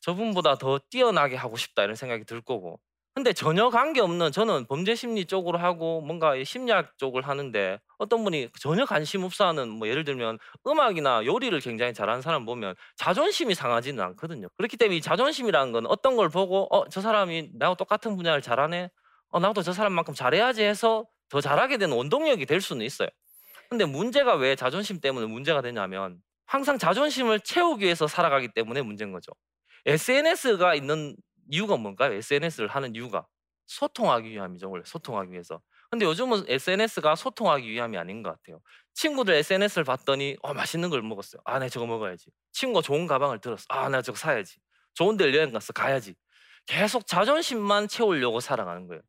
저분보다 0.00 0.56
더 0.58 0.78
뛰어나게 0.90 1.36
하고 1.36 1.56
싶다 1.56 1.82
이런 1.82 1.96
생각이 1.96 2.24
들 2.24 2.40
거고 2.40 2.80
근데 3.16 3.32
전혀 3.32 3.70
관계없는 3.70 4.30
저는 4.30 4.66
범죄 4.66 4.94
심리 4.94 5.24
쪽으로 5.24 5.56
하고 5.58 6.02
뭔가 6.02 6.34
심리학 6.44 6.98
쪽을 6.98 7.22
하는데 7.26 7.80
어떤 7.96 8.22
분이 8.24 8.50
전혀 8.60 8.84
관심 8.84 9.24
없어 9.24 9.46
하는 9.46 9.70
뭐 9.70 9.88
예를 9.88 10.04
들면 10.04 10.38
음악이나 10.66 11.24
요리를 11.24 11.58
굉장히 11.60 11.94
잘하는 11.94 12.20
사람 12.20 12.44
보면 12.44 12.74
자존심이 12.96 13.54
상하지는 13.54 14.04
않거든요. 14.04 14.48
그렇기 14.58 14.76
때문에 14.76 14.98
이 14.98 15.00
자존심이라는 15.00 15.72
건 15.72 15.86
어떤 15.86 16.16
걸 16.16 16.28
보고 16.28 16.68
어 16.70 16.84
저 16.90 17.00
사람이 17.00 17.52
나하고 17.54 17.76
똑같은 17.76 18.16
분야를 18.16 18.42
잘하네. 18.42 18.90
어 19.30 19.40
나도 19.40 19.62
저 19.62 19.72
사람만큼 19.72 20.12
잘해야지 20.14 20.62
해서 20.62 21.06
더 21.30 21.40
잘하게 21.40 21.78
되는 21.78 21.96
원동력이 21.96 22.44
될 22.44 22.60
수는 22.60 22.84
있어요. 22.84 23.08
근데 23.70 23.84
문제가 23.86 24.34
왜 24.36 24.56
자존심 24.56 25.00
때문에 25.00 25.26
문제가 25.26 25.62
되냐면 25.62 26.18
항상 26.46 26.78
자존심을 26.78 27.40
채우기 27.40 27.84
위해서 27.84 28.06
살아가기 28.06 28.48
때문에 28.54 28.82
문제인 28.82 29.12
거죠. 29.12 29.32
SNS가 29.86 30.74
있는 30.74 31.16
이유가 31.50 31.76
뭔가요? 31.76 32.12
SNS를 32.14 32.68
하는 32.68 32.94
이유가 32.94 33.26
소통하기 33.66 34.28
위함이죠. 34.30 34.70
원래 34.70 34.82
소통하기 34.84 35.32
위해서. 35.32 35.60
근데 35.90 36.04
요즘은 36.04 36.44
SNS가 36.48 37.14
소통하기 37.14 37.68
위함이 37.68 37.96
아닌 37.96 38.22
것 38.22 38.30
같아요. 38.30 38.60
친구들 38.94 39.34
SNS를 39.34 39.84
봤더니 39.84 40.36
어 40.42 40.54
맛있는 40.54 40.90
걸 40.90 41.02
먹었어요. 41.02 41.40
아, 41.44 41.58
내 41.58 41.68
저거 41.68 41.86
먹어야지. 41.86 42.30
친구가 42.52 42.82
좋은 42.82 43.06
가방을 43.06 43.40
들었어. 43.40 43.64
아, 43.68 43.88
나 43.88 44.02
저거 44.02 44.16
사야지. 44.16 44.56
좋은 44.94 45.16
데를 45.16 45.34
여행 45.34 45.52
갔어. 45.52 45.72
가야지. 45.72 46.14
계속 46.66 47.06
자존심만 47.06 47.88
채우려고 47.88 48.40
살아가는 48.40 48.86
거예요. 48.88 49.02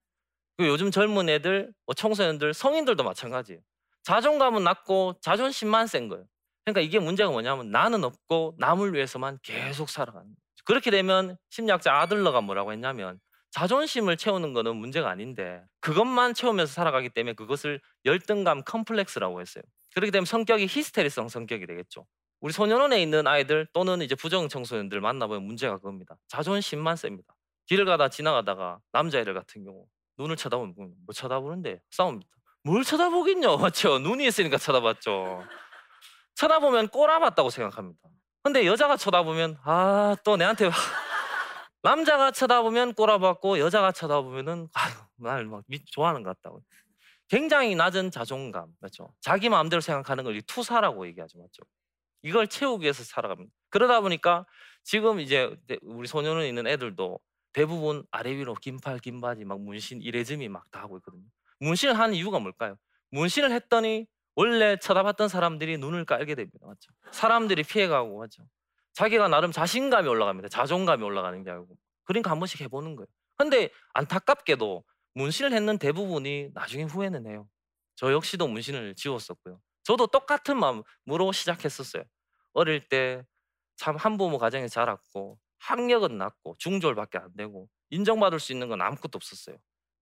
그리고 0.58 0.74
요즘 0.74 0.92
젊은 0.92 1.30
애들, 1.30 1.72
뭐 1.86 1.94
청소년들, 1.94 2.54
성인들도 2.54 3.04
마찬가지예요. 3.04 3.62
자존감은 4.04 4.64
낮고 4.64 5.20
자존심만 5.22 5.88
센 5.88 6.08
거예요. 6.10 6.26
그러니까 6.66 6.82
이게 6.82 7.00
문제가 7.00 7.30
뭐냐면 7.32 7.72
나는 7.72 8.04
없고 8.04 8.56
남을 8.58 8.94
위해서만 8.94 9.40
계속 9.42 9.90
살아가는 9.90 10.26
거예요. 10.28 10.47
그렇게 10.68 10.92
되면 10.92 11.38
심리학자 11.50 11.94
아들러가 12.02 12.42
뭐라고 12.42 12.74
했냐면 12.74 13.22
자존심을 13.52 14.18
채우는 14.18 14.52
거는 14.52 14.76
문제가 14.76 15.10
아닌데 15.10 15.64
그것만 15.80 16.34
채우면서 16.34 16.74
살아가기 16.74 17.08
때문에 17.08 17.36
그것을 17.36 17.80
열등감 18.04 18.62
컴플렉스라고 18.66 19.40
했어요. 19.40 19.64
그렇게 19.96 20.12
되면 20.12 20.26
성격이 20.26 20.68
히스테리성 20.68 21.30
성격이 21.30 21.66
되겠죠. 21.68 22.06
우리 22.42 22.52
소년원에 22.52 23.02
있는 23.02 23.28
아이들 23.28 23.66
또는 23.72 24.02
이제 24.02 24.14
부정 24.14 24.50
청소년들 24.50 25.00
만나보면 25.00 25.44
문제가 25.44 25.78
그겁니다. 25.78 26.18
자존심만 26.28 26.98
셉니다. 26.98 27.34
길을 27.68 27.86
가다 27.86 28.10
지나가다가 28.10 28.80
남자애들 28.92 29.34
같은 29.34 29.64
경우 29.64 29.86
눈을 30.18 30.36
쳐다보면 30.36 30.74
뭐 30.76 31.14
쳐다보는데 31.14 31.80
싸웁니다. 31.92 32.30
뭘 32.64 32.84
쳐다보긴요, 32.84 33.56
맞죠? 33.72 34.00
눈이 34.00 34.28
있으니까 34.28 34.58
쳐다봤죠. 34.58 35.46
쳐다보면 36.36 36.90
꼬라봤다고 36.90 37.50
생각합니다. 37.52 38.10
근데 38.48 38.66
여자가 38.66 38.96
쳐다보면 38.96 39.58
아 39.64 40.16
또 40.24 40.38
내한테 40.38 40.70
남자가 41.84 42.32
쳐다보면 42.32 42.94
꼬라봤고 42.94 43.60
여자가 43.60 43.92
쳐다보면은 43.92 44.70
날막 45.18 45.66
좋아하는 45.92 46.24
것 46.24 46.36
같다고. 46.38 46.62
굉장히 47.28 47.76
낮은 47.76 48.10
자존감 48.12 48.70
맞죠? 48.80 49.14
자기 49.20 49.50
마음대로 49.50 49.82
생각하는 49.82 50.24
걸 50.24 50.42
투사라고 50.44 51.08
얘기하죠 51.08 51.40
맞죠? 51.40 51.64
이걸 52.22 52.48
채우기 52.48 52.84
위해서 52.84 53.04
살아갑니다. 53.04 53.52
그러다 53.70 54.00
보니까 54.00 54.46
지금 54.84 55.20
이제 55.20 55.54
우리 55.82 56.08
소년원에 56.08 56.48
있는 56.48 56.68
애들도 56.68 57.20
대부분 57.52 58.06
아래 58.12 58.32
위로 58.32 58.54
긴팔 58.54 59.00
긴 59.00 59.20
바지 59.20 59.44
막 59.44 59.60
문신 59.60 60.02
이레즘이 60.02 60.48
막 60.48 60.72
다 60.72 60.82
하고 60.82 60.98
있거든요. 61.00 61.24
문신을 61.60 62.00
하는 62.00 62.16
이유가 62.16 62.40
뭘까요? 62.40 62.78
문신을 63.12 63.52
했더니 63.52 64.08
원래 64.38 64.78
쳐다봤던 64.78 65.30
사람들이 65.30 65.80
눈을 65.80 66.06
깔게 66.06 66.36
됩니다. 66.36 66.68
맞죠? 66.68 66.92
사람들이 67.12 67.64
피해가고 67.64 68.20
맞죠? 68.20 68.44
자기가 68.94 69.28
나름 69.28 69.52
자신감이 69.52 70.08
올라갑니다. 70.08 70.50
자존감이 70.50 71.04
올라가는 71.04 71.44
게 71.44 71.52
아니고. 71.52 71.76
그러니까 72.06 72.32
한 72.32 72.40
번씩 72.40 72.62
해보는 72.62 72.96
거예요. 72.96 73.08
근데 73.38 73.70
안타깝게도 73.94 74.86
문신을 75.16 75.54
했는 75.54 75.78
대부분이 75.80 76.52
나중에 76.54 76.84
후회는 76.86 77.28
해요. 77.28 77.50
저 77.96 78.14
역시도 78.14 78.48
문신을 78.48 78.96
지웠었고요. 78.96 79.60
저도 79.84 80.08
똑같은 80.08 80.58
마음으로 80.60 81.34
시작했었어요. 81.34 82.04
어릴 82.54 82.88
때 82.88 83.24
참 83.78 83.96
한부모 83.96 84.40
가정에 84.40 84.68
자랐고 84.68 85.40
학력은 85.60 86.18
낮고 86.18 86.56
중졸밖에 86.60 87.20
안 87.20 87.32
되고 87.36 87.70
인정받을 87.92 88.40
수 88.40 88.52
있는 88.52 88.70
건 88.70 88.82
아무것도 88.82 89.18
없었어요. 89.18 89.58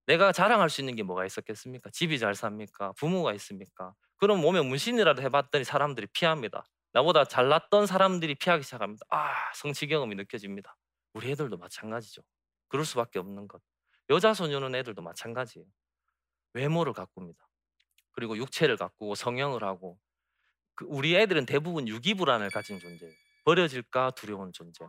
내가 0.06 0.32
자랑할 0.32 0.70
수 0.70 0.80
있는 0.80 0.94
게 0.94 1.02
뭐가 1.02 1.26
있었겠습니까? 1.26 1.90
집이 1.90 2.18
잘 2.18 2.34
삽니까? 2.34 2.92
부모가 2.92 3.32
있습니까? 3.34 3.94
그럼 4.18 4.40
몸에 4.40 4.62
문신이라도 4.62 5.22
해봤더니 5.22 5.64
사람들이 5.64 6.06
피합니다. 6.12 6.64
나보다 6.92 7.24
잘났던 7.24 7.86
사람들이 7.86 8.36
피하기 8.36 8.62
시작합니다. 8.62 9.04
아, 9.10 9.52
성취 9.54 9.86
경험이 9.86 10.14
느껴집니다. 10.14 10.76
우리 11.12 11.30
애들도 11.30 11.56
마찬가지죠. 11.56 12.22
그럴 12.68 12.84
수밖에 12.84 13.18
없는 13.18 13.48
것. 13.48 13.60
여자 14.08 14.32
소녀는 14.32 14.74
애들도 14.76 15.02
마찬가지예요. 15.02 15.66
외모를 16.54 16.92
가꿉니다. 16.92 17.46
그리고 18.12 18.36
육체를 18.36 18.76
가꾸고 18.76 19.14
성형을 19.14 19.62
하고 19.62 19.98
그 20.74 20.86
우리 20.88 21.16
애들은 21.16 21.46
대부분 21.46 21.88
유기 21.88 22.14
불안을 22.14 22.50
가진 22.50 22.78
존재예요. 22.78 23.12
버려질까 23.44 24.12
두려운 24.12 24.52
존재. 24.52 24.86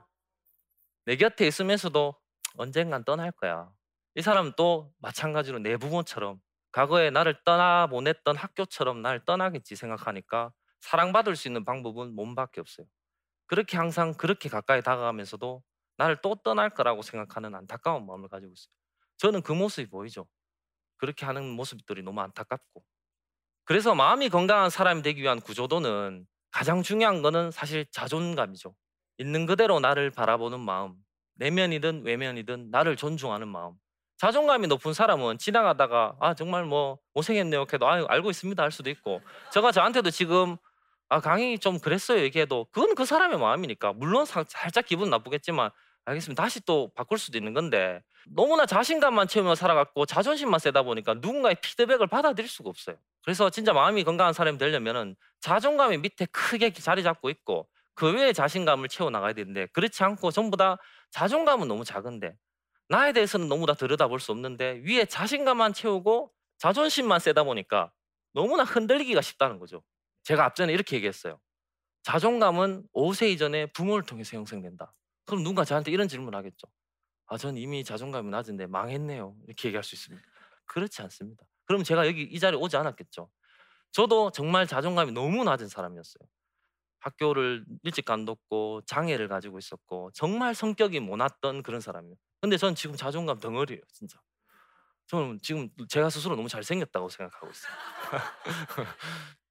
내 1.06 1.16
곁에 1.16 1.48
있으면서도 1.48 2.16
언젠간 2.56 3.04
떠날 3.04 3.32
거야. 3.32 3.72
이 4.18 4.22
사람은 4.24 4.54
또 4.58 4.92
마찬가지로 4.98 5.60
내 5.60 5.78
부모처럼 5.78 6.40
과거에 6.72 7.12
나를 7.12 7.36
떠나 7.46 7.86
보냈던 7.86 8.36
학교처럼 8.36 9.04
날 9.04 9.24
떠나겠지 9.24 9.76
생각하니까 9.76 10.52
사랑받을 10.82 11.36
수 11.36 11.48
있는 11.48 11.64
방법은 11.64 12.16
몸밖에 12.16 12.60
없어요. 12.60 12.88
그렇게 13.46 13.78
항상 13.78 14.16
그렇게 14.16 14.50
가까이 14.50 14.82
다가가면서도 14.82 15.62
나를 15.98 16.18
또 16.24 16.34
떠날 16.44 16.72
거라고 16.72 17.04
생각하는 17.04 17.54
안타까운 17.54 18.08
마음을 18.08 18.28
가지고 18.28 18.54
있어요. 18.54 18.72
저는 19.18 19.44
그 19.44 19.52
모습이 19.52 19.88
보이죠. 19.88 20.28
그렇게 20.98 21.28
하는 21.28 21.48
모습들이 21.52 22.02
너무 22.02 22.20
안타깝고. 22.22 22.84
그래서 23.66 23.94
마음이 23.94 24.30
건강한 24.30 24.72
사람이 24.72 25.04
되기 25.04 25.22
위한 25.22 25.40
구조도는 25.40 26.26
가장 26.50 26.82
중요한 26.82 27.22
거는 27.22 27.52
사실 27.52 27.86
자존감이죠. 27.92 28.74
있는 29.20 29.46
그대로 29.46 29.80
나를 29.80 30.10
바라보는 30.10 30.60
마음, 30.60 30.96
내면이든 31.36 32.04
외면이든 32.04 32.72
나를 32.72 32.96
존중하는 32.96 33.48
마음. 33.48 33.76
자존감이 34.18 34.68
높은 34.68 34.94
사람은 34.94 35.38
지나가다가 35.38 36.16
아 36.20 36.34
정말 36.34 36.66
뭐 36.66 36.98
고생했네요. 37.14 37.66
해도 37.72 37.88
아 37.88 38.04
알고 38.08 38.32
있습니다. 38.32 38.62
할 38.62 38.72
수도 38.72 38.90
있고. 38.90 39.22
제가 39.52 39.72
저한테도 39.72 40.10
지금 40.10 40.58
아 41.08 41.20
강의 41.20 41.60
좀 41.60 41.80
그랬어요. 41.80 42.20
얘기해도 42.22 42.66
그건 42.72 42.96
그 42.96 43.06
사람의 43.06 43.38
마음이니까. 43.38 43.94
물론 43.94 44.26
사, 44.26 44.44
살짝 44.48 44.86
기분 44.86 45.10
나쁘겠지만 45.12 45.70
알겠습니다. 46.06 46.42
다시 46.42 46.66
또 46.66 46.92
바꿀 46.96 47.20
수도 47.20 47.38
있는 47.38 47.54
건데. 47.54 48.02
너무나 48.30 48.66
자신감만 48.66 49.28
채우며 49.28 49.56
살아갔고 49.56 50.06
자존심만 50.06 50.60
세다 50.60 50.82
보니까 50.82 51.14
누군가의 51.14 51.56
피드백을 51.62 52.08
받아들일 52.08 52.50
수가 52.50 52.70
없어요. 52.70 52.98
그래서 53.24 53.50
진짜 53.50 53.72
마음이 53.72 54.04
건강한 54.04 54.34
사람이 54.34 54.58
되려면은 54.58 55.16
자존감이 55.40 55.98
밑에 56.00 56.26
크게 56.26 56.74
자리 56.74 57.04
잡고 57.04 57.30
있고 57.30 57.68
그 57.94 58.12
외에 58.14 58.34
자신감을 58.34 58.90
채워 58.90 59.10
나가야 59.10 59.34
되는데 59.34 59.68
그렇지 59.68 60.04
않고 60.04 60.32
전부 60.32 60.58
다 60.58 60.78
자존감은 61.12 61.68
너무 61.68 61.86
작은데 61.86 62.36
나에 62.90 63.14
대해서는 63.14 63.48
너무 63.50 63.66
다 63.66 63.74
들여다볼 63.74 64.20
수 64.20 64.32
없는데 64.32 64.82
위에 64.86 65.06
자신감만 65.06 65.74
채우고 65.74 66.32
자존심만 66.58 67.20
세다 67.20 67.44
보니까 67.44 67.92
너무나 68.34 68.64
흔들리기가 68.64 69.22
쉽다는 69.22 69.60
거죠. 69.60 69.84
제가 70.24 70.46
앞전에 70.46 70.74
이렇게 70.74 70.96
얘기했어요. 70.96 71.40
자존감은 72.04 72.88
5세 72.94 73.30
이전에 73.32 73.68
부모를 73.68 74.06
통해서 74.06 74.38
형성된다. 74.38 74.94
그럼 75.26 75.44
누가 75.44 75.66
저한테 75.66 75.92
이런 75.92 76.08
질문을 76.08 76.38
하겠죠. 76.38 76.68
아, 77.26 77.38
전 77.38 77.58
이미 77.58 77.84
자존감이 77.84 78.30
낮은데 78.30 78.68
망했네요. 78.68 79.36
이렇게 79.46 79.68
얘기할 79.68 79.84
수 79.84 79.96
있습니다. 79.96 80.26
그렇지 80.66 81.02
않습니다. 81.02 81.46
그럼 81.66 81.84
제가 81.84 82.08
여기 82.08 82.24
이 82.24 82.40
자리에 82.40 82.60
오지 82.60 82.78
않았겠죠. 82.78 83.30
저도 83.92 84.32
정말 84.32 84.68
자존감이 84.68 85.12
너무 85.12 85.44
낮은 85.44 85.68
사람이었어요. 85.68 86.28
학교를 87.00 87.66
일찍 87.84 88.06
간뒀고 88.06 88.82
장애를 88.86 89.28
가지고 89.28 89.60
있었고 89.60 90.12
정말 90.14 90.56
성격이 90.56 91.00
모났던 91.02 91.64
그런 91.64 91.82
사람이에요. 91.82 92.16
근데 92.42 92.58
전 92.58 92.76
지금 92.76 92.96
자존감 92.96 93.40
덩어리예요, 93.40 93.82
진짜. 93.92 94.20
저는 95.08 95.40
지금 95.42 95.70
제가 95.90 96.10
스스로 96.10 96.36
너무 96.36 96.50
잘생겼다고 96.50 97.10
생각하고 97.10 97.50
있어요. 97.50 97.74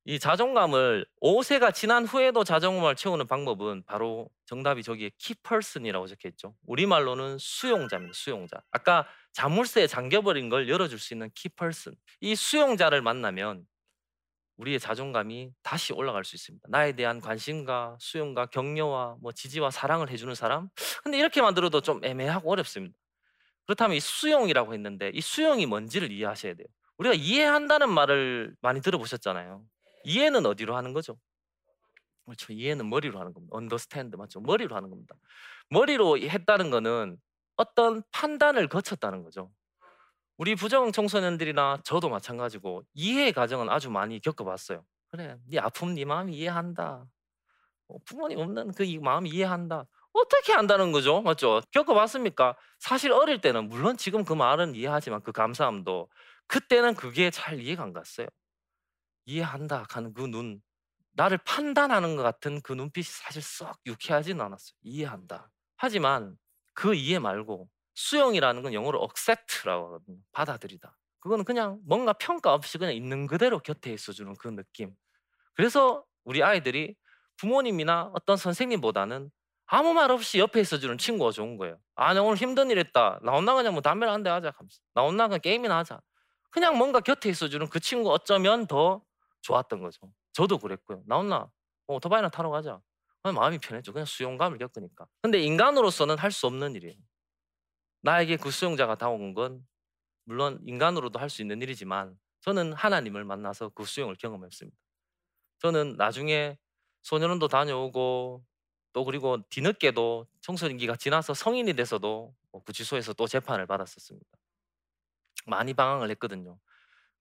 이 0.05 0.21
자존감을 0.21 1.05
5세가 1.21 1.75
지난 1.75 2.05
후에도 2.07 2.45
자존감을 2.45 2.95
채우는 2.95 3.26
방법은 3.26 3.83
바로 3.87 4.28
정답이 4.45 4.85
저기에 4.85 5.11
키퍼슨이라고 5.19 6.07
적혀 6.07 6.28
있죠. 6.28 6.55
우리말로는 6.66 7.38
수용자입니다. 7.40 8.12
수용자. 8.14 8.62
아까 8.71 9.09
자물쇠에 9.33 9.88
잠겨버린 9.88 10.49
걸 10.49 10.69
열어줄 10.69 11.00
수 11.00 11.12
있는 11.12 11.28
키퍼슨. 11.35 11.95
이 12.21 12.37
수용자를 12.37 13.02
만나면 13.02 13.64
우리의 14.56 14.80
자존감이 14.80 15.52
다시 15.62 15.92
올라갈 15.92 16.25
수 16.25 16.34
있습니다. 16.36 16.66
나에 16.70 16.92
대한 16.92 17.20
관심과 17.20 17.96
수용과 18.00 18.46
격려와 18.46 19.16
뭐 19.20 19.32
지지와 19.32 19.70
사랑을 19.70 20.10
해주는 20.10 20.34
사람. 20.34 20.68
근데 21.02 21.18
이렇게만 21.18 21.54
들어도 21.54 21.80
좀 21.80 22.02
애매하고 22.04 22.50
어렵습니다. 22.50 22.96
그렇다면 23.66 23.96
이 23.96 24.00
수용이라고 24.00 24.72
했는데 24.75 25.10
이 25.12 25.20
수용이 25.20 25.66
뭔지를 25.66 26.10
이해하셔야 26.10 26.54
돼요. 26.54 26.66
우리가 26.98 27.14
이해한다는 27.14 27.90
말을 27.90 28.54
많이 28.60 28.80
들어보셨잖아요. 28.80 29.62
이해는 30.04 30.46
어디로 30.46 30.76
하는 30.76 30.92
거죠? 30.92 31.18
그렇죠. 32.25 32.52
이해는 32.52 32.88
머리로 32.88 33.20
하는 33.20 33.32
겁니다. 33.34 33.56
understand 33.56 34.16
맞죠? 34.16 34.40
머리로 34.40 34.75
하는 34.75 34.88
겁니다. 34.90 35.14
머리로 35.70 36.18
했다는 36.18 36.70
거는 36.70 37.18
어떤 37.56 38.02
판단을 38.12 38.68
거쳤다는 38.68 39.22
거죠. 39.22 39.50
우리 40.37 40.55
부정 40.55 40.93
청소년들이나 40.93 41.78
저도 41.85 42.09
마찬가지고 42.09 42.83
이해 42.95 43.33
과정은 43.33 43.71
아주 43.71 43.90
많이 43.90 44.21
겪어봤어요. 44.21 44.85
그래, 45.09 45.38
네 45.47 45.59
아픔 45.59 45.95
네 45.95 46.05
마음 46.05 46.28
이해한다. 46.28 47.07
어, 47.88 47.97
부모님 48.05 48.38
없는 48.38 48.73
그 48.73 48.83
마음 49.00 49.26
이해한다. 49.26 49.87
어떻게 50.12 50.52
한다는 50.52 50.93
거죠? 50.93 51.23
맞죠? 51.23 51.61
겪어봤습니까? 51.71 52.57
사실 52.78 53.12
어릴 53.12 53.40
때는 53.40 53.69
물론 53.69 53.97
지금 53.97 54.25
그 54.25 54.33
말은 54.33 54.75
이해하지만 54.75 55.23
그 55.23 55.33
감사함도 55.33 56.09
그때는 56.47 56.95
그게 56.95 57.31
잘 57.31 57.61
이해가 57.61 57.83
안 57.83 57.93
갔어요. 57.93 58.26
이해한다 59.26 59.87
하는 59.90 60.14
그 60.14 60.23
눈, 60.23 60.61
나를 61.12 61.38
판단하는 61.38 62.16
것 62.16 62.23
같은 62.23 62.61
그 62.62 62.73
눈빛이 62.73 63.05
사실 63.05 63.43
썩 63.43 63.78
유쾌하지는 63.87 64.40
않았어요. 64.45 64.75
이해한다. 64.83 65.50
하지만 65.76 66.37
그 66.75 66.95
이해 66.95 67.19
말고 67.19 67.69
수용이라는 67.96 68.62
건 68.62 68.74
영어로 68.74 69.02
accept라고 69.02 69.86
하거든요. 69.88 70.18
받아들이다. 70.32 70.96
그거는 71.20 71.44
그냥 71.44 71.80
뭔가 71.84 72.12
평가 72.14 72.54
없이 72.54 72.78
그냥 72.78 72.94
있는 72.94 73.26
그대로 73.26 73.58
곁에 73.58 73.92
있어주는 73.92 74.34
그 74.38 74.48
느낌. 74.48 74.94
그래서 75.54 76.04
우리 76.24 76.42
아이들이 76.44 76.96
부모님이나 77.38 78.12
어떤 78.14 78.37
선생님보다는 78.38 79.30
아무 79.66 79.94
말 79.94 80.12
없이 80.12 80.38
옆에 80.38 80.61
있어주는 80.61 80.98
친구가 80.98 81.32
좋은 81.32 81.59
거예요. 81.59 81.78
아, 81.96 82.14
나 82.14 82.22
오늘 82.22 82.37
힘든 82.38 82.70
일 82.70 82.78
했다. 82.78 83.18
나 83.24 83.32
혼나 83.32 83.54
그냥 83.54 83.72
뭐 83.74 83.82
담배를 83.82 84.12
한 84.14 84.22
대 84.22 84.30
하자. 84.30 84.52
나 84.94 85.02
혼나 85.02 85.28
그냥 85.28 85.40
게임이나 85.42 85.78
하자. 85.78 86.00
그냥 86.50 86.78
뭔가 86.78 87.00
곁에 87.00 87.28
있어주는 87.30 87.68
그 87.68 87.80
친구 87.80 88.12
어쩌면 88.12 88.66
더 88.68 89.02
좋았던 89.42 89.82
거죠. 89.82 90.12
저도 90.35 90.59
그랬고요. 90.59 91.02
나 91.06 91.16
혼나 91.18 91.50
뭐 91.87 91.96
오토바이나 91.96 92.28
타러 92.30 92.50
가자. 92.50 92.80
마음이 93.24 93.59
편했죠. 93.59 93.92
그냥 93.92 94.06
수용감을 94.06 94.59
겪으니까. 94.59 95.06
근데 95.22 95.40
인간으로서는 95.40 96.18
할 96.18 96.32
수 96.32 96.46
없는 96.46 96.76
일이에요. 96.76 96.96
나에게 98.07 98.37
그 98.37 98.53
수용자가 98.53 98.95
다가온 98.97 99.35
건 99.35 99.66
물론 100.25 100.61
인간으로도 100.64 101.19
할 101.19 101.29
수 101.29 101.42
있는 101.42 101.61
일이지만 101.61 102.16
저는 102.40 102.73
하나님을 102.73 103.25
만나서 103.25 103.71
그 103.71 103.85
수용을 103.85 104.14
경험했습니다. 104.14 104.79
저는 105.59 105.97
나중에 105.97 106.57
소년원도 107.03 107.49
다녀오고 107.49 108.45
또 108.92 109.05
그리고 109.05 109.42
뒤늦게도 109.51 110.29
청소년기가 110.40 110.97
지나서 110.97 111.35
성인이 111.35 111.75
돼서도 111.75 112.33
뭐 112.53 112.62
구치소에서 112.62 113.12
또 113.14 113.27
재판을 113.27 113.66
받았었습니다. 113.66 114.27
많이 115.47 115.75
방황을 115.75 116.09
했거든요. 116.11 116.59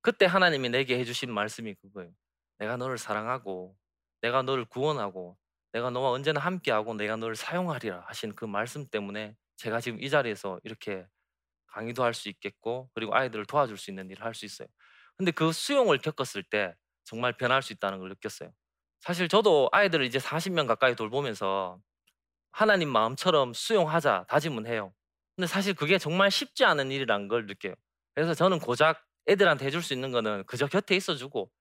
그때 0.01 0.25
하나님이 0.27 0.69
내게 0.69 0.99
해주신 0.99 1.33
말씀이 1.33 1.73
그거예요. 1.75 2.11
내가 2.59 2.77
너를 2.77 2.99
사랑하고 2.99 3.75
내가 4.21 4.43
너를 4.43 4.65
구원하고 4.65 5.35
내가 5.71 5.89
너와 5.89 6.11
언제나 6.11 6.39
함께하고 6.41 6.93
내가 6.93 7.15
너를 7.15 7.35
사용하리라 7.35 8.05
하신 8.07 8.35
그 8.35 8.45
말씀 8.45 8.87
때문에 8.87 9.35
제가 9.57 9.79
지금 9.81 10.01
이 10.01 10.09
자리에서 10.09 10.59
이렇게 10.63 11.05
강의도 11.67 12.03
할 12.03 12.13
수 12.13 12.29
있겠고 12.29 12.89
그리고 12.93 13.15
아이들을 13.15 13.45
도와줄 13.45 13.77
수 13.77 13.91
있는 13.91 14.09
일을 14.09 14.23
할 14.25 14.33
수 14.33 14.45
있어요. 14.45 14.67
근데 15.17 15.31
그 15.31 15.51
수용을 15.51 15.99
겪었을 15.99 16.43
때 16.43 16.73
정말 17.05 17.37
변할 17.37 17.61
수 17.61 17.73
있다는 17.73 17.99
걸 17.99 18.09
느꼈어요. 18.09 18.51
사실 19.01 19.27
저도 19.29 19.69
아이들을 19.71 20.05
이제 20.05 20.19
40명 20.19 20.67
가까이 20.67 20.95
돌보면서 20.95 21.79
하나님 22.51 22.89
마음처럼 22.89 23.53
수용하자 23.53 24.25
다짐은 24.29 24.65
해요. 24.67 24.93
근데 25.35 25.47
사실 25.47 25.73
그게 25.73 25.97
정말 25.97 26.31
쉽지 26.31 26.65
않은 26.65 26.91
일이란 26.91 27.27
걸 27.27 27.45
느껴요. 27.47 27.75
그래서 28.15 28.33
저는 28.33 28.59
고작 28.59 29.03
애들한테 29.27 29.65
해줄 29.65 29.81
수 29.83 29.93
있는 29.93 30.11
거는 30.11 30.45
그저 30.45 30.67
곁에 30.67 30.95
있어주고 30.95 31.51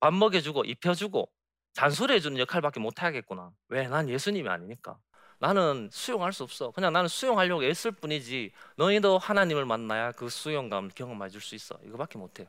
밥 0.00 0.14
먹여주고 0.14 0.64
입혀주고 0.64 1.30
잔소리해주는 1.74 2.38
역할밖에 2.40 2.80
못 2.80 3.02
하겠구나. 3.02 3.52
왜? 3.68 3.88
난 3.88 4.08
예수님이 4.08 4.48
아니니까. 4.48 4.98
나는 5.42 5.88
수용할 5.92 6.32
수 6.32 6.44
없어. 6.44 6.70
그냥 6.70 6.92
나는 6.92 7.08
수용하려고 7.08 7.64
애쓸 7.64 7.90
뿐이지. 7.92 8.52
너희도 8.76 9.18
하나님을 9.18 9.64
만나야 9.66 10.12
그 10.12 10.28
수용감 10.28 10.90
경험해 10.94 11.30
줄 11.30 11.40
수 11.40 11.56
있어. 11.56 11.76
이거밖에 11.84 12.16
못 12.18 12.38
해요. 12.40 12.46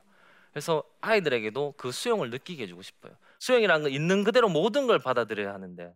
그래서 0.52 0.84
아이들에게도 1.00 1.74
그 1.76 1.90
수용을 1.90 2.30
느끼게 2.30 2.62
해주고 2.64 2.82
싶어요. 2.82 3.12
수용이라는 3.40 3.82
건 3.84 3.92
있는 3.92 4.22
그대로 4.24 4.48
모든 4.48 4.86
걸 4.86 5.00
받아들여야 5.00 5.52
하는데 5.52 5.92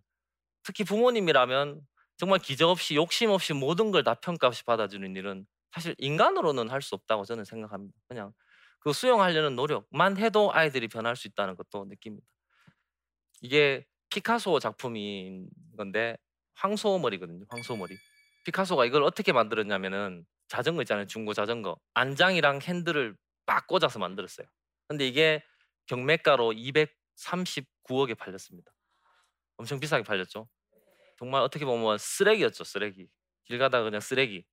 특히 0.65 0.85
부모님이라면 0.85 1.81
정말 2.19 2.41
기적 2.41 2.71
없이 2.71 2.97
욕심 2.97 3.31
없이 3.31 3.53
모든 3.55 3.93
걸 3.93 4.03
다 4.05 4.15
평가 4.15 4.49
없이 4.49 4.65
받아주는 4.65 5.15
일은 5.17 5.47
사실 5.73 5.95
인간으로는 5.99 6.71
할 6.71 6.83
수 6.83 6.97
없다고 6.97 7.25
저는 7.25 7.45
생각합니다. 7.45 7.95
그냥 8.09 8.33
그 8.81 8.93
수용하려는 8.93 9.57
노력만 9.57 10.19
해도 10.19 10.53
아이들이 10.53 10.89
변할 10.89 11.17
수 11.17 11.29
있다는 11.29 11.57
것도 11.57 11.87
느낍니다. 11.87 12.27
이게 13.43 13.87
피카소 14.11 14.59
작품인 14.59 15.49
건데 15.77 16.17
황소머리거든요. 16.59 17.45
황소머리. 17.49 17.97
피카소가 18.45 18.85
이걸 18.85 19.03
어떻게 19.03 19.33
만들었냐면은 19.33 20.25
자전거 20.49 20.83
있잖아요. 20.83 21.07
중고 21.07 21.35
자전거. 21.35 21.79
안장이랑 21.95 22.61
핸들을 22.63 23.17
빡 23.47 23.67
꽂아서 23.67 23.99
만들었어요. 23.99 24.47
근데 24.89 25.07
이게 25.07 25.43
경매가로 25.87 26.53
239억에 26.53 28.17
팔렸습니다. 28.17 28.73
엄청 29.57 29.81
비싸게 29.81 30.05
팔렸죠. 30.05 30.49
정말 31.19 31.43
어떻게 31.43 31.65
보면 31.65 31.99
쓰레기였죠, 31.99 32.65
쓰레기. 32.65 33.09
길 33.45 33.59
가다가 33.59 33.85
그냥 33.85 34.01
쓰레기. 34.01 34.45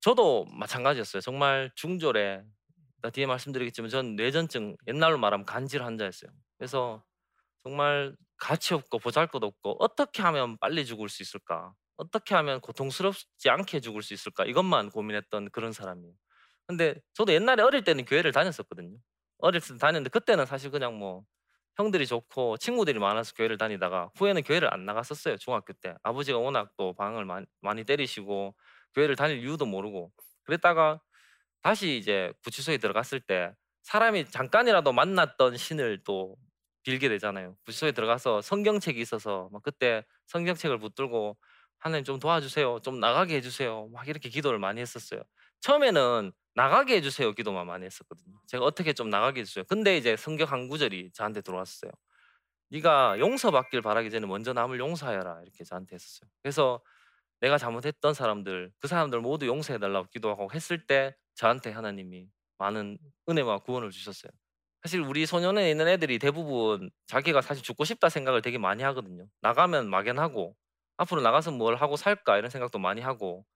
저도 0.00 0.46
마찬가지였어요. 0.46 1.20
정말 1.20 1.70
중졸에 1.74 2.44
나 3.02 3.10
뒤에 3.10 3.26
말씀드리겠지만 3.26 3.90
전 3.90 4.16
뇌전증 4.16 4.76
옛날로 4.86 5.18
말하면 5.18 5.44
간질 5.44 5.82
환자였어요. 5.82 6.30
그래서 6.56 7.04
정말 7.62 8.16
가치 8.36 8.74
없고 8.74 8.98
보잘 8.98 9.26
것 9.28 9.42
없고 9.42 9.76
어떻게 9.80 10.22
하면 10.22 10.58
빨리 10.58 10.84
죽을 10.86 11.08
수 11.08 11.22
있을까? 11.22 11.72
어떻게 11.96 12.34
하면 12.34 12.60
고통스럽지 12.60 13.50
않게 13.50 13.80
죽을 13.80 14.02
수 14.02 14.14
있을까? 14.14 14.44
이것만 14.44 14.90
고민했던 14.90 15.50
그런 15.50 15.72
사람이에요. 15.72 16.14
근데 16.66 16.96
저도 17.14 17.32
옛날에 17.32 17.62
어릴 17.62 17.84
때는 17.84 18.04
교회를 18.04 18.32
다녔었거든요. 18.32 18.96
어릴 19.38 19.60
때 19.60 19.76
다녔는데 19.78 20.10
그때는 20.10 20.46
사실 20.46 20.70
그냥 20.70 20.98
뭐 20.98 21.24
형들이 21.76 22.06
좋고 22.06 22.56
친구들이 22.58 22.98
많아서 22.98 23.34
교회를 23.34 23.58
다니다가 23.58 24.10
후에는 24.16 24.42
교회를 24.42 24.72
안 24.72 24.84
나갔었어요. 24.86 25.36
중학교 25.36 25.72
때. 25.74 25.94
아버지가 26.02 26.38
워낙 26.38 26.70
또 26.76 26.94
방을 26.94 27.24
많이, 27.24 27.46
많이 27.60 27.84
때리시고 27.84 28.54
교회를 28.94 29.16
다닐 29.16 29.38
이유도 29.40 29.66
모르고 29.66 30.12
그랬다가 30.44 31.00
다시 31.62 31.96
이제 31.98 32.32
구치소에 32.44 32.78
들어갔을 32.78 33.20
때 33.20 33.52
사람이 33.82 34.26
잠깐이라도 34.30 34.92
만났던 34.92 35.56
신을 35.56 36.02
또 36.04 36.36
빌게 36.84 37.08
되잖아요. 37.08 37.56
부서에 37.64 37.92
들어가서 37.92 38.42
성경책이 38.42 39.00
있어서 39.00 39.48
막 39.52 39.62
그때 39.62 40.04
성경책을 40.26 40.78
붙들고 40.78 41.36
하나님 41.78 42.04
좀 42.04 42.18
도와주세요. 42.18 42.80
좀 42.80 43.00
나가게 43.00 43.36
해주세요. 43.36 43.88
막 43.92 44.06
이렇게 44.08 44.28
기도를 44.28 44.58
많이 44.58 44.80
했었어요. 44.80 45.22
처음에는 45.60 46.32
나가게 46.54 46.96
해주세요 46.96 47.32
기도만 47.32 47.66
많이 47.66 47.84
했었거든요. 47.86 48.36
제가 48.46 48.64
어떻게 48.64 48.92
좀 48.92 49.10
나가게 49.10 49.40
해주세요. 49.40 49.64
근데 49.68 49.96
이제 49.96 50.16
성경 50.16 50.50
한 50.50 50.68
구절이 50.68 51.10
저한테 51.12 51.40
들어왔어요. 51.40 51.90
네가 52.70 53.18
용서받길 53.18 53.82
바라기 53.82 54.10
전에 54.10 54.26
먼저 54.26 54.52
남을 54.52 54.78
용서하여라 54.78 55.42
이렇게 55.42 55.64
저한테 55.64 55.94
했었어요. 55.96 56.28
그래서 56.42 56.80
내가 57.40 57.58
잘못했던 57.58 58.14
사람들 58.14 58.72
그 58.78 58.88
사람들 58.88 59.20
모두 59.20 59.46
용서해 59.46 59.78
달라고 59.78 60.08
기도하고 60.08 60.50
했을 60.54 60.86
때 60.86 61.14
저한테 61.34 61.70
하나님이 61.72 62.28
많은 62.58 62.98
은혜와 63.28 63.58
구원을 63.58 63.90
주셨어요. 63.90 64.30
사실 64.84 65.00
우리 65.02 65.26
소년원에 65.26 65.70
있는 65.70 65.88
애들이 65.88 66.18
대부분 66.20 66.90
자기가 67.06 67.42
사실 67.42 67.64
죽고 67.64 67.84
싶다 67.84 68.10
생각을 68.10 68.42
되게 68.42 68.58
많이 68.58 68.82
하거든요. 68.84 69.26
나가면 69.42 69.88
막연하고 69.90 70.56
앞으로 70.98 71.22
나가서 71.22 71.52
뭘 71.52 71.76
하고 71.76 71.96
살까 71.96 72.38
이런 72.38 72.50
생각도 72.50 72.78
많이 72.78 73.02
하고 73.02 73.46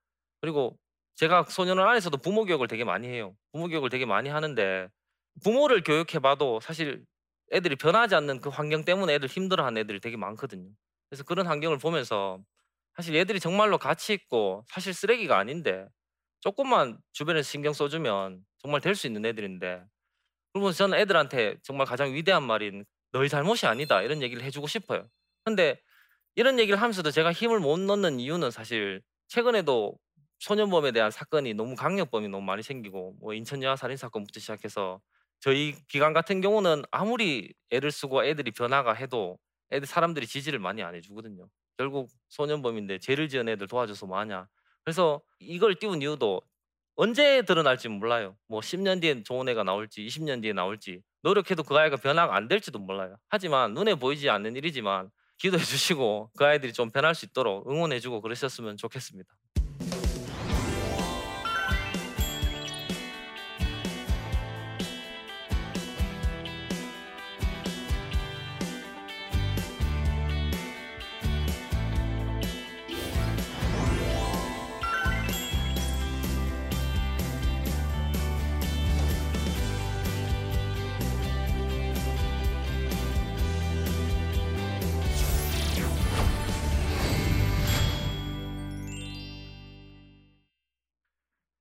그리고 0.43 0.79
제가 1.17 1.45
소년원 1.45 1.89
안에서도 1.89 2.17
부모 2.19 2.45
교육을 2.47 2.69
되게 2.69 2.85
많이 2.85 3.09
해요. 3.09 3.37
부모 3.53 3.69
교육을 3.69 3.91
되게 3.91 4.07
많이 4.07 4.31
하는데 4.31 4.89
부모를 5.45 5.83
교육해 5.85 6.19
봐도 6.21 6.61
사실 6.61 7.05
애들이 7.53 7.77
변하지 7.77 8.15
않는 8.17 8.41
그 8.41 8.51
환경 8.51 8.85
때문에 8.85 9.15
애들 9.15 9.29
힘들어하는 9.29 9.81
애들이 9.83 10.01
되게 10.01 10.17
많거든요. 10.17 10.71
그래서 11.11 11.25
그런 11.25 11.47
환경을 11.47 11.79
보면서 11.79 12.41
사실 12.97 13.15
얘들이 13.17 13.41
정말로 13.41 13.79
가치 13.79 14.15
있고 14.15 14.65
사실 14.69 14.95
쓰레기가 14.95 15.39
아닌데 15.39 15.87
조금만 16.41 16.99
주변에서 17.13 17.49
신경 17.49 17.73
써 17.75 17.89
주면 17.89 18.45
정말 18.59 18.81
될 18.83 18.95
수 18.97 19.07
있는 19.07 19.25
애들인데 19.27 19.83
그러면서 20.53 20.79
저는 20.79 20.99
애들한테 20.99 21.57
정말 21.63 21.87
가장 21.87 22.13
위대한 22.15 22.43
말인 22.45 22.85
"너희 23.13 23.29
잘못이 23.29 23.67
아니다." 23.67 24.03
이런 24.03 24.23
얘기를 24.23 24.43
해 24.43 24.51
주고 24.51 24.67
싶어요. 24.67 25.09
근데 25.45 25.81
이런 26.37 26.59
얘기를 26.59 26.81
하면서도 26.81 27.11
제가 27.11 27.33
힘을 27.33 27.61
못 27.61 27.79
넣는 27.81 28.21
이유는 28.21 28.51
사실 28.51 29.03
최근에도 29.29 29.99
소년범에 30.41 30.93
대한 30.93 31.11
사건이 31.11 31.55
너무 31.55 31.75
강력범이 31.77 32.29
너무 32.29 32.45
많이 32.45 32.63
생기고 32.63 33.17
뭐 33.21 33.35
인천 33.35 33.63
여아 33.63 33.77
살인 33.77 33.97
사건부터 33.97 34.41
시작해서 34.41 35.01
저희 35.41 35.75
기관 35.89 36.13
같은 36.13 36.41
경우는 36.41 36.83
아무리 36.91 37.55
애를 37.71 37.91
쓰고 37.93 38.25
애들이 38.25 38.51
변화가 38.53 38.93
해도 38.95 39.39
애들 39.73 39.87
사람들이 39.87 40.27
지지를 40.27 40.59
많이 40.61 40.83
안 40.83 40.95
해 40.95 41.01
주거든요. 41.01 41.49
결국 41.77 42.09
소년범인데 42.31 42.99
죄를 43.01 43.29
지은 43.29 43.49
애들 43.49 43.67
도와줘서 43.69 44.07
뭐 44.07 44.19
하냐. 44.21 44.49
그래서 44.85 45.21
이걸 45.41 45.75
띄운 45.77 46.03
이유도 46.03 46.41
언제 47.01 47.43
드러날지 47.43 47.89
몰라요. 47.91 48.37
뭐 48.49 48.59
10년 48.59 49.01
뒤엔 49.01 49.23
좋은 49.23 49.49
애가 49.49 49.63
나올지 49.63 50.05
20년 50.05 50.43
뒤에 50.43 50.53
나올지 50.53 51.01
노력해도 51.23 51.63
그 51.63 51.77
아이가 51.77 51.97
변화가 51.97 52.35
안 52.35 52.49
될지도 52.49 52.81
몰라요. 52.81 53.15
하지만 53.29 53.73
눈에 53.73 53.95
보이지 53.95 54.29
않는 54.29 54.57
일이지만 54.57 55.09
기도해 55.37 55.63
주시고 55.63 56.33
그 56.37 56.45
아이들이 56.45 56.73
좀 56.73 56.91
변할 56.91 57.15
수 57.15 57.25
있도록 57.27 57.71
응원해 57.71 58.01
주고 58.01 58.21
그러셨으면 58.21 58.77
좋겠습니다. 58.77 59.33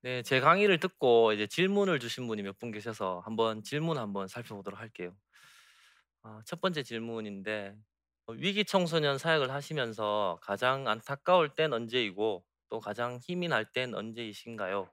네. 0.07 0.21
제 0.23 0.39
강의를 0.39 0.79
듣고 0.79 1.33
이제 1.33 1.47
질문을 1.47 1.99
주신 1.99 2.27
분이 2.27 2.41
몇 2.43 2.57
분 2.59 2.71
계셔서 2.71 3.19
한번 3.25 3.61
질문 3.63 3.97
한번 3.97 4.27
살펴보도록 4.27 4.79
할게요. 4.79 5.13
아 6.23 6.41
첫 6.45 6.61
번째 6.61 6.83
질문인데 6.83 7.75
어 8.27 8.33
"위기 8.33 8.65
청소년 8.65 9.17
사역을 9.17 9.51
하시면서 9.51 10.39
가장 10.41 10.87
안타까울 10.87 11.55
땐 11.55 11.73
언제이고 11.73 12.45
또 12.69 12.79
가장 12.79 13.17
힘이 13.19 13.47
날 13.47 13.65
땐 13.71 13.93
언제이신가요?" 13.95 14.89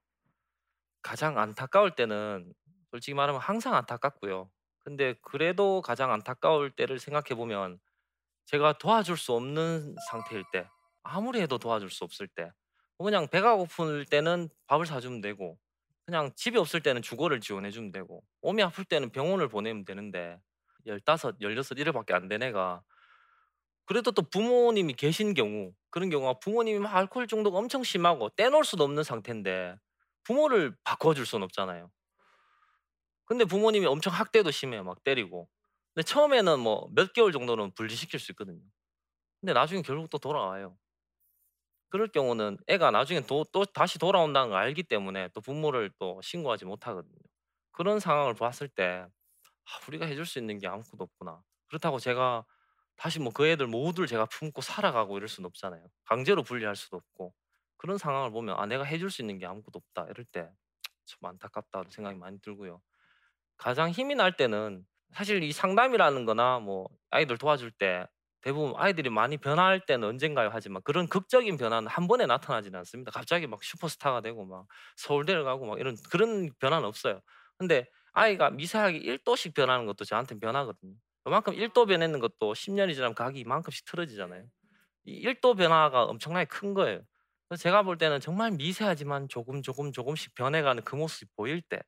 가장 1.03 1.39
안타까울 1.39 1.95
때는 1.95 2.53
솔직히 2.91 3.15
말하면 3.15 3.41
항상 3.41 3.75
안타깝고요. 3.75 4.51
근데 4.81 5.15
그래도 5.23 5.83
가장 5.83 6.13
안타까울 6.13 6.71
때를 6.71 6.99
생각해 6.99 7.35
보면 7.37 7.79
제가 8.47 8.79
도와줄 8.79 9.17
수 9.19 9.35
없는 9.35 9.97
상태일 10.11 10.45
때 10.53 10.69
아무리 11.03 11.41
해도 11.41 11.59
도와줄 11.59 11.91
수 11.91 12.05
없을 12.05 12.29
때뭐 12.29 12.53
그냥 12.99 13.29
배가 13.29 13.57
고플 13.57 14.07
때는 14.07 14.49
밥을 14.67 14.87
사 14.87 15.01
주면 15.01 15.21
되고 15.21 15.59
그냥 16.07 16.31
집이 16.37 16.59
없을 16.59 16.83
때는 16.83 17.03
주거를 17.03 17.41
지원해 17.41 17.71
주면 17.71 17.93
되고 17.93 18.23
몸이 18.43 18.63
아플 18.63 18.85
때는 18.85 19.11
병원을 19.11 19.49
보내면 19.49 19.85
되는데 19.85 20.39
15, 20.87 21.33
16 21.41 21.79
이래밖에 21.79 22.15
안 22.15 22.29
된 22.29 22.43
애가 22.43 22.83
그래도 23.87 24.13
또 24.13 24.23
부모님이 24.23 24.95
계신 24.95 25.35
경우 25.35 25.73
그런 25.91 26.11
경우가 26.11 26.39
부모님이 26.41 26.79
막 26.81 26.95
알코올 26.97 27.27
중독 27.27 27.55
엄청 27.55 27.83
심하고 27.83 28.31
떼놓을 28.31 28.65
수도 28.65 28.85
없는 28.85 29.03
상태인데 29.03 29.77
부모를 30.25 30.75
바꿔 30.85 31.15
줄 31.15 31.27
수는 31.27 31.45
없잖아요. 31.45 31.91
근데 33.27 33.45
부모님이 33.45 33.87
엄청 33.87 34.13
학대도 34.13 34.51
심해요. 34.51 34.85
막 34.85 35.03
때리고. 35.05 35.49
근데 35.95 36.05
처음에는 36.05 36.61
뭐 36.61 36.89
몇 36.95 37.13
개월 37.13 37.33
정도는 37.33 37.73
분리시킬 37.75 38.21
수 38.21 38.33
있거든요. 38.33 38.61
근데 39.41 39.53
나중에 39.55 39.83
결국 39.83 40.11
또 40.11 40.19
돌아와요. 40.19 40.77
그럴 41.95 42.09
경우는 42.09 42.59
애가 42.69 42.91
나중에 42.91 43.21
또 43.23 43.45
또 43.53 43.65
다시 43.67 43.99
돌아온다는 44.01 44.51
걸 44.51 44.59
알기 44.61 44.83
때문에 44.85 45.29
또 45.35 45.41
부모를 45.41 45.91
또 45.99 46.21
신고하지 46.23 46.65
못하거든요. 46.67 47.19
그런 47.73 48.01
상황을 48.01 48.35
봤을 48.35 48.69
때 48.69 49.07
'아 49.67 49.81
우리가 49.89 50.07
해줄 50.07 50.27
수 50.27 50.39
있는 50.41 50.59
게 50.59 50.69
아무것도 50.69 51.05
없구나.' 51.05 51.43
그렇다고 51.69 51.99
제가 52.01 52.45
다시 52.97 53.21
뭐 53.21 53.33
그 53.33 53.47
애들 53.49 53.67
모두를 53.69 54.07
제가 54.09 54.27
품고 54.27 54.63
살아가고 54.63 55.17
이럴 55.19 55.29
수는 55.29 55.47
없잖아요. 55.49 55.87
강제로 56.07 56.43
분리할 56.45 56.77
수도 56.77 56.97
없고. 56.99 57.35
그런 57.79 57.99
상황을 57.99 58.31
보면 58.33 58.57
'아 58.59 58.67
내가 58.67 58.85
해줄 58.85 59.11
수 59.11 59.23
있는 59.23 59.39
게 59.39 59.47
아무것도 59.47 59.79
없다.' 59.81 60.09
이럴 60.11 60.25
때 60.27 60.51
참 61.07 61.19
안타깝다는 61.31 61.91
생각이 61.91 62.19
많이 62.19 62.41
들고요. 62.41 62.83
가장 63.57 63.91
힘이 63.91 64.15
날 64.17 64.37
때는 64.37 64.87
사실 65.13 65.43
이 65.43 65.53
상담이라는 65.53 66.25
거나 66.27 66.59
뭐 66.61 66.89
아이들 67.11 67.39
도와줄 67.39 67.71
때 67.73 68.07
대부분 68.45 68.75
아이들이 68.77 69.11
많이 69.11 69.39
변화할 69.39 69.81
때는 69.87 70.09
언젠가요 70.09 70.51
하지만 70.53 70.83
그런 70.85 71.09
극적인 71.09 71.57
변화는 71.59 71.89
한 71.89 72.09
번에 72.09 72.27
나타나지는 72.27 72.79
않습니다. 72.81 73.11
갑자기 73.13 73.47
막 73.49 73.63
슈퍼스타가 73.65 74.21
되고 74.23 74.45
막 74.47 74.67
서울대를 74.97 75.45
가고 75.45 75.67
막 75.67 75.81
이런 75.81 75.97
그런 76.11 76.51
변화는 76.61 76.87
없어요. 76.89 77.23
근데 77.59 77.89
아이가 78.13 78.51
미세하게 78.51 78.99
1 78.99 79.19
도씩 79.25 79.55
변하는 79.55 79.87
것도 79.87 80.05
저한테는 80.05 80.41
변화거든요. 80.41 80.95
그만큼 81.25 81.55
1도 81.55 81.87
변했는 81.87 82.21
것도 82.21 82.55
10 82.55 82.73
년이 82.73 82.95
지나면 82.95 83.15
각이 83.15 83.41
이만큼씩 83.41 83.87
틀어지잖아요. 83.87 84.45
이 85.07 85.13
1도 85.23 85.55
변화가 85.55 86.05
엄청나게 86.05 86.47
큰 86.47 86.75
거예요. 86.75 87.03
그래서 87.49 87.63
제가 87.63 87.83
볼 87.83 87.99
때는 87.99 88.21
정말 88.21 88.51
미세하지만 88.53 89.29
조금, 89.29 89.63
조금, 89.63 89.93
조금씩 89.93 90.35
변해가는 90.35 90.85
그 90.85 90.97
모습이 90.97 91.31
보일 91.37 91.63
때 91.63 91.81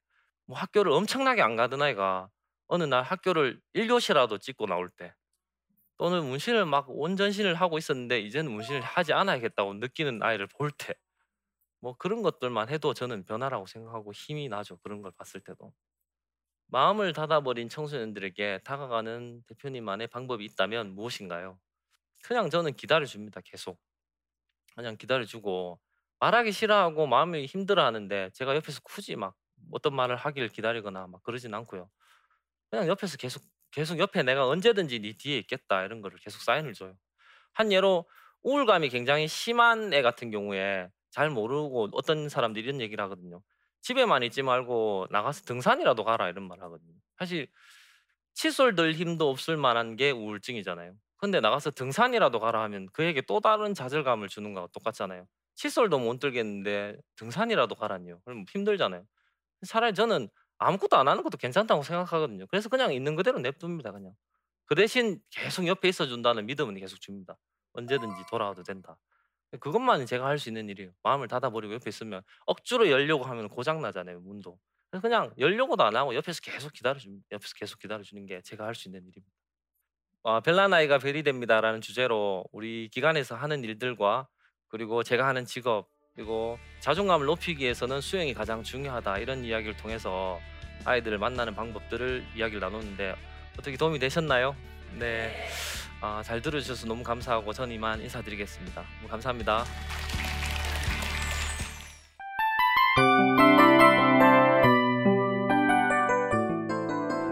뭐 0.48 0.56
학교를 0.58 0.92
엄청나게 0.92 1.42
안 1.42 1.56
가던 1.56 1.82
아이가 1.82 2.28
어느 2.68 2.84
날 2.84 3.02
학교를 3.02 3.60
1 3.74 3.88
교시라도 3.88 4.38
찍고 4.38 4.66
나올 4.66 4.88
때 4.90 5.14
또는 5.98 6.24
문신을 6.26 6.66
막 6.66 6.86
온전신을 6.90 7.54
하고 7.54 7.78
있었는데 7.78 8.20
이제는 8.20 8.50
문신을 8.52 8.80
하지 8.82 9.12
않아야겠다고 9.14 9.74
느끼는 9.74 10.22
아이를 10.22 10.46
볼 10.48 10.70
때 10.72 10.94
뭐 11.80 11.96
그런 11.98 12.22
것들만 12.22 12.68
해도 12.70 12.94
저는 12.94 13.24
변화라고 13.24 13.66
생각하고 13.66 14.12
힘이 14.12 14.48
나죠, 14.48 14.78
그런 14.78 15.02
걸 15.02 15.12
봤을 15.12 15.40
때도. 15.40 15.72
마음을 16.68 17.12
닫아버린 17.12 17.68
청소년들에게 17.68 18.60
다가가는 18.64 19.44
대표님만의 19.48 20.08
방법이 20.08 20.44
있다면 20.46 20.94
무엇인가요? 20.94 21.58
그냥 22.24 22.50
저는 22.50 22.74
기다려 22.76 23.06
줍니다, 23.06 23.40
계속. 23.44 23.80
그냥 24.74 24.96
기다려 24.96 25.24
주고 25.24 25.80
말하기 26.20 26.52
싫어하고 26.52 27.06
마음이 27.06 27.46
힘들어하는데 27.46 28.30
제가 28.34 28.54
옆에서 28.56 28.80
굳이 28.84 29.16
막 29.16 29.36
어떤 29.72 29.94
말을 29.94 30.16
하기를 30.16 30.48
기다리거나 30.50 31.06
막 31.08 31.22
그러진 31.22 31.54
않고요. 31.54 31.90
그냥 32.70 32.88
옆에서 32.88 33.16
계속 33.18 33.42
계속 33.76 34.00
옆에 34.00 34.24
내가 34.24 34.48
언제든지 34.48 35.00
네 35.00 35.14
뒤에 35.18 35.38
있겠다 35.40 35.84
이런 35.84 36.02
거를 36.02 36.18
계속 36.20 36.42
사인을 36.42 36.74
줘요. 36.74 36.96
한 37.54 37.72
예로 37.72 38.06
우울감이 38.42 38.90
굉장히 38.90 39.28
심한 39.28 39.92
애 39.94 40.02
같은 40.02 40.30
경우에 40.32 40.88
잘 41.10 41.30
모르고 41.30 41.90
어떤 41.94 42.28
사람들이 42.30 42.64
이런 42.66 42.80
얘기를 42.82 43.02
하거든요. 43.04 43.42
"집에만 43.82 44.22
있지 44.24 44.42
말고 44.42 45.08
나가서 45.10 45.44
등산이라도 45.46 46.04
가라." 46.04 46.28
이런 46.30 46.48
말을 46.48 46.64
하거든요. 46.64 46.94
사실 47.18 47.48
칫솔 48.34 48.74
들 48.74 48.94
힘도 48.94 49.30
없을 49.30 49.56
만한 49.56 49.96
게 49.96 50.10
우울증이잖아요. 50.10 50.94
근데 51.18 51.40
나가서 51.40 51.70
등산이라도 51.72 52.40
가라 52.40 52.62
하면 52.64 52.86
그에게 52.92 53.22
또 53.22 53.40
다른 53.40 53.74
좌절감을 53.74 54.28
주는 54.28 54.52
거와 54.54 54.68
똑같잖아요. 54.72 55.26
칫솔도 55.56 55.98
못 56.00 56.20
들겠는데 56.20 56.96
등산이라도 57.16 57.74
가라니요. 57.76 58.20
그럼 58.24 58.44
힘들잖아요. 58.52 59.04
차라리 59.66 59.94
저는 59.94 60.28
아무것도 60.58 60.96
안 60.96 61.08
하는 61.08 61.22
것도 61.22 61.36
괜찮다고 61.38 61.82
생각하거든요. 61.82 62.46
그래서 62.48 62.68
그냥 62.68 62.92
있는 62.92 63.16
그대로 63.16 63.38
냅둡니다 63.40 63.92
그냥. 63.92 64.14
그 64.66 64.74
대신 64.74 65.20
계속 65.30 65.66
옆에 65.66 65.88
있어 65.88 66.06
준다는 66.06 66.46
믿음은 66.46 66.76
계속 66.76 67.00
줍니다. 67.00 67.38
언제든지 67.74 68.24
돌아와도 68.30 68.62
된다. 68.64 68.98
그것만이 69.60 70.06
제가 70.06 70.26
할 70.26 70.38
수 70.38 70.48
있는 70.50 70.68
일이에요. 70.68 70.92
마음을 71.02 71.28
닫아 71.28 71.50
버리고 71.50 71.74
옆에 71.74 71.88
있으면 71.90 72.22
억지로 72.46 72.90
열려고 72.90 73.24
하면 73.24 73.48
고장 73.48 73.80
나잖아요, 73.82 74.20
문도. 74.20 74.58
그래서 74.90 75.02
그냥 75.02 75.32
열려고도 75.38 75.84
안 75.84 75.96
하고 75.96 76.14
옆에서 76.14 76.40
계속 76.42 76.72
기다려 76.72 76.98
줍니다. 76.98 77.26
옆에서 77.32 77.54
계속 77.56 77.78
기다려 77.80 78.02
주는 78.02 78.26
게 78.26 78.40
제가 78.42 78.66
할 78.66 78.74
수 78.74 78.88
있는 78.88 79.00
일입니다. 79.02 79.32
아 80.24 80.40
벨라나이가 80.40 80.98
별이 80.98 81.22
됩니다라는 81.22 81.80
주제로 81.80 82.44
우리 82.52 82.88
기관에서 82.92 83.36
하는 83.36 83.62
일들과 83.64 84.28
그리고 84.68 85.02
제가 85.02 85.26
하는 85.26 85.44
직업 85.46 85.88
그리고 86.16 86.58
자존감을 86.80 87.26
높이기 87.26 87.62
위해서는 87.62 88.00
수영이 88.00 88.32
가장 88.32 88.62
중요하다 88.62 89.18
이런 89.18 89.44
이야기를 89.44 89.76
통해서 89.76 90.40
아이들을 90.84 91.18
만나는 91.18 91.54
방법들을 91.54 92.24
이야기를 92.34 92.60
나눴는데 92.60 93.14
어떻게 93.58 93.76
도움이 93.76 93.98
되셨나요? 93.98 94.56
네, 94.98 95.46
아, 96.00 96.22
잘 96.24 96.40
들어주셔서 96.40 96.86
너무 96.86 97.02
감사하고 97.02 97.52
전 97.52 97.70
이만 97.70 98.00
인사드리겠습니다. 98.00 98.82
너무 99.00 99.08
감사합니다. 99.10 99.64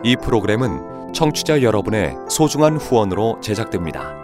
이 0.04 0.16
프로그램은 0.22 1.14
청취자 1.14 1.62
여러분의 1.62 2.14
소중한 2.28 2.76
후원으로 2.76 3.40
제작됩니다. 3.40 4.23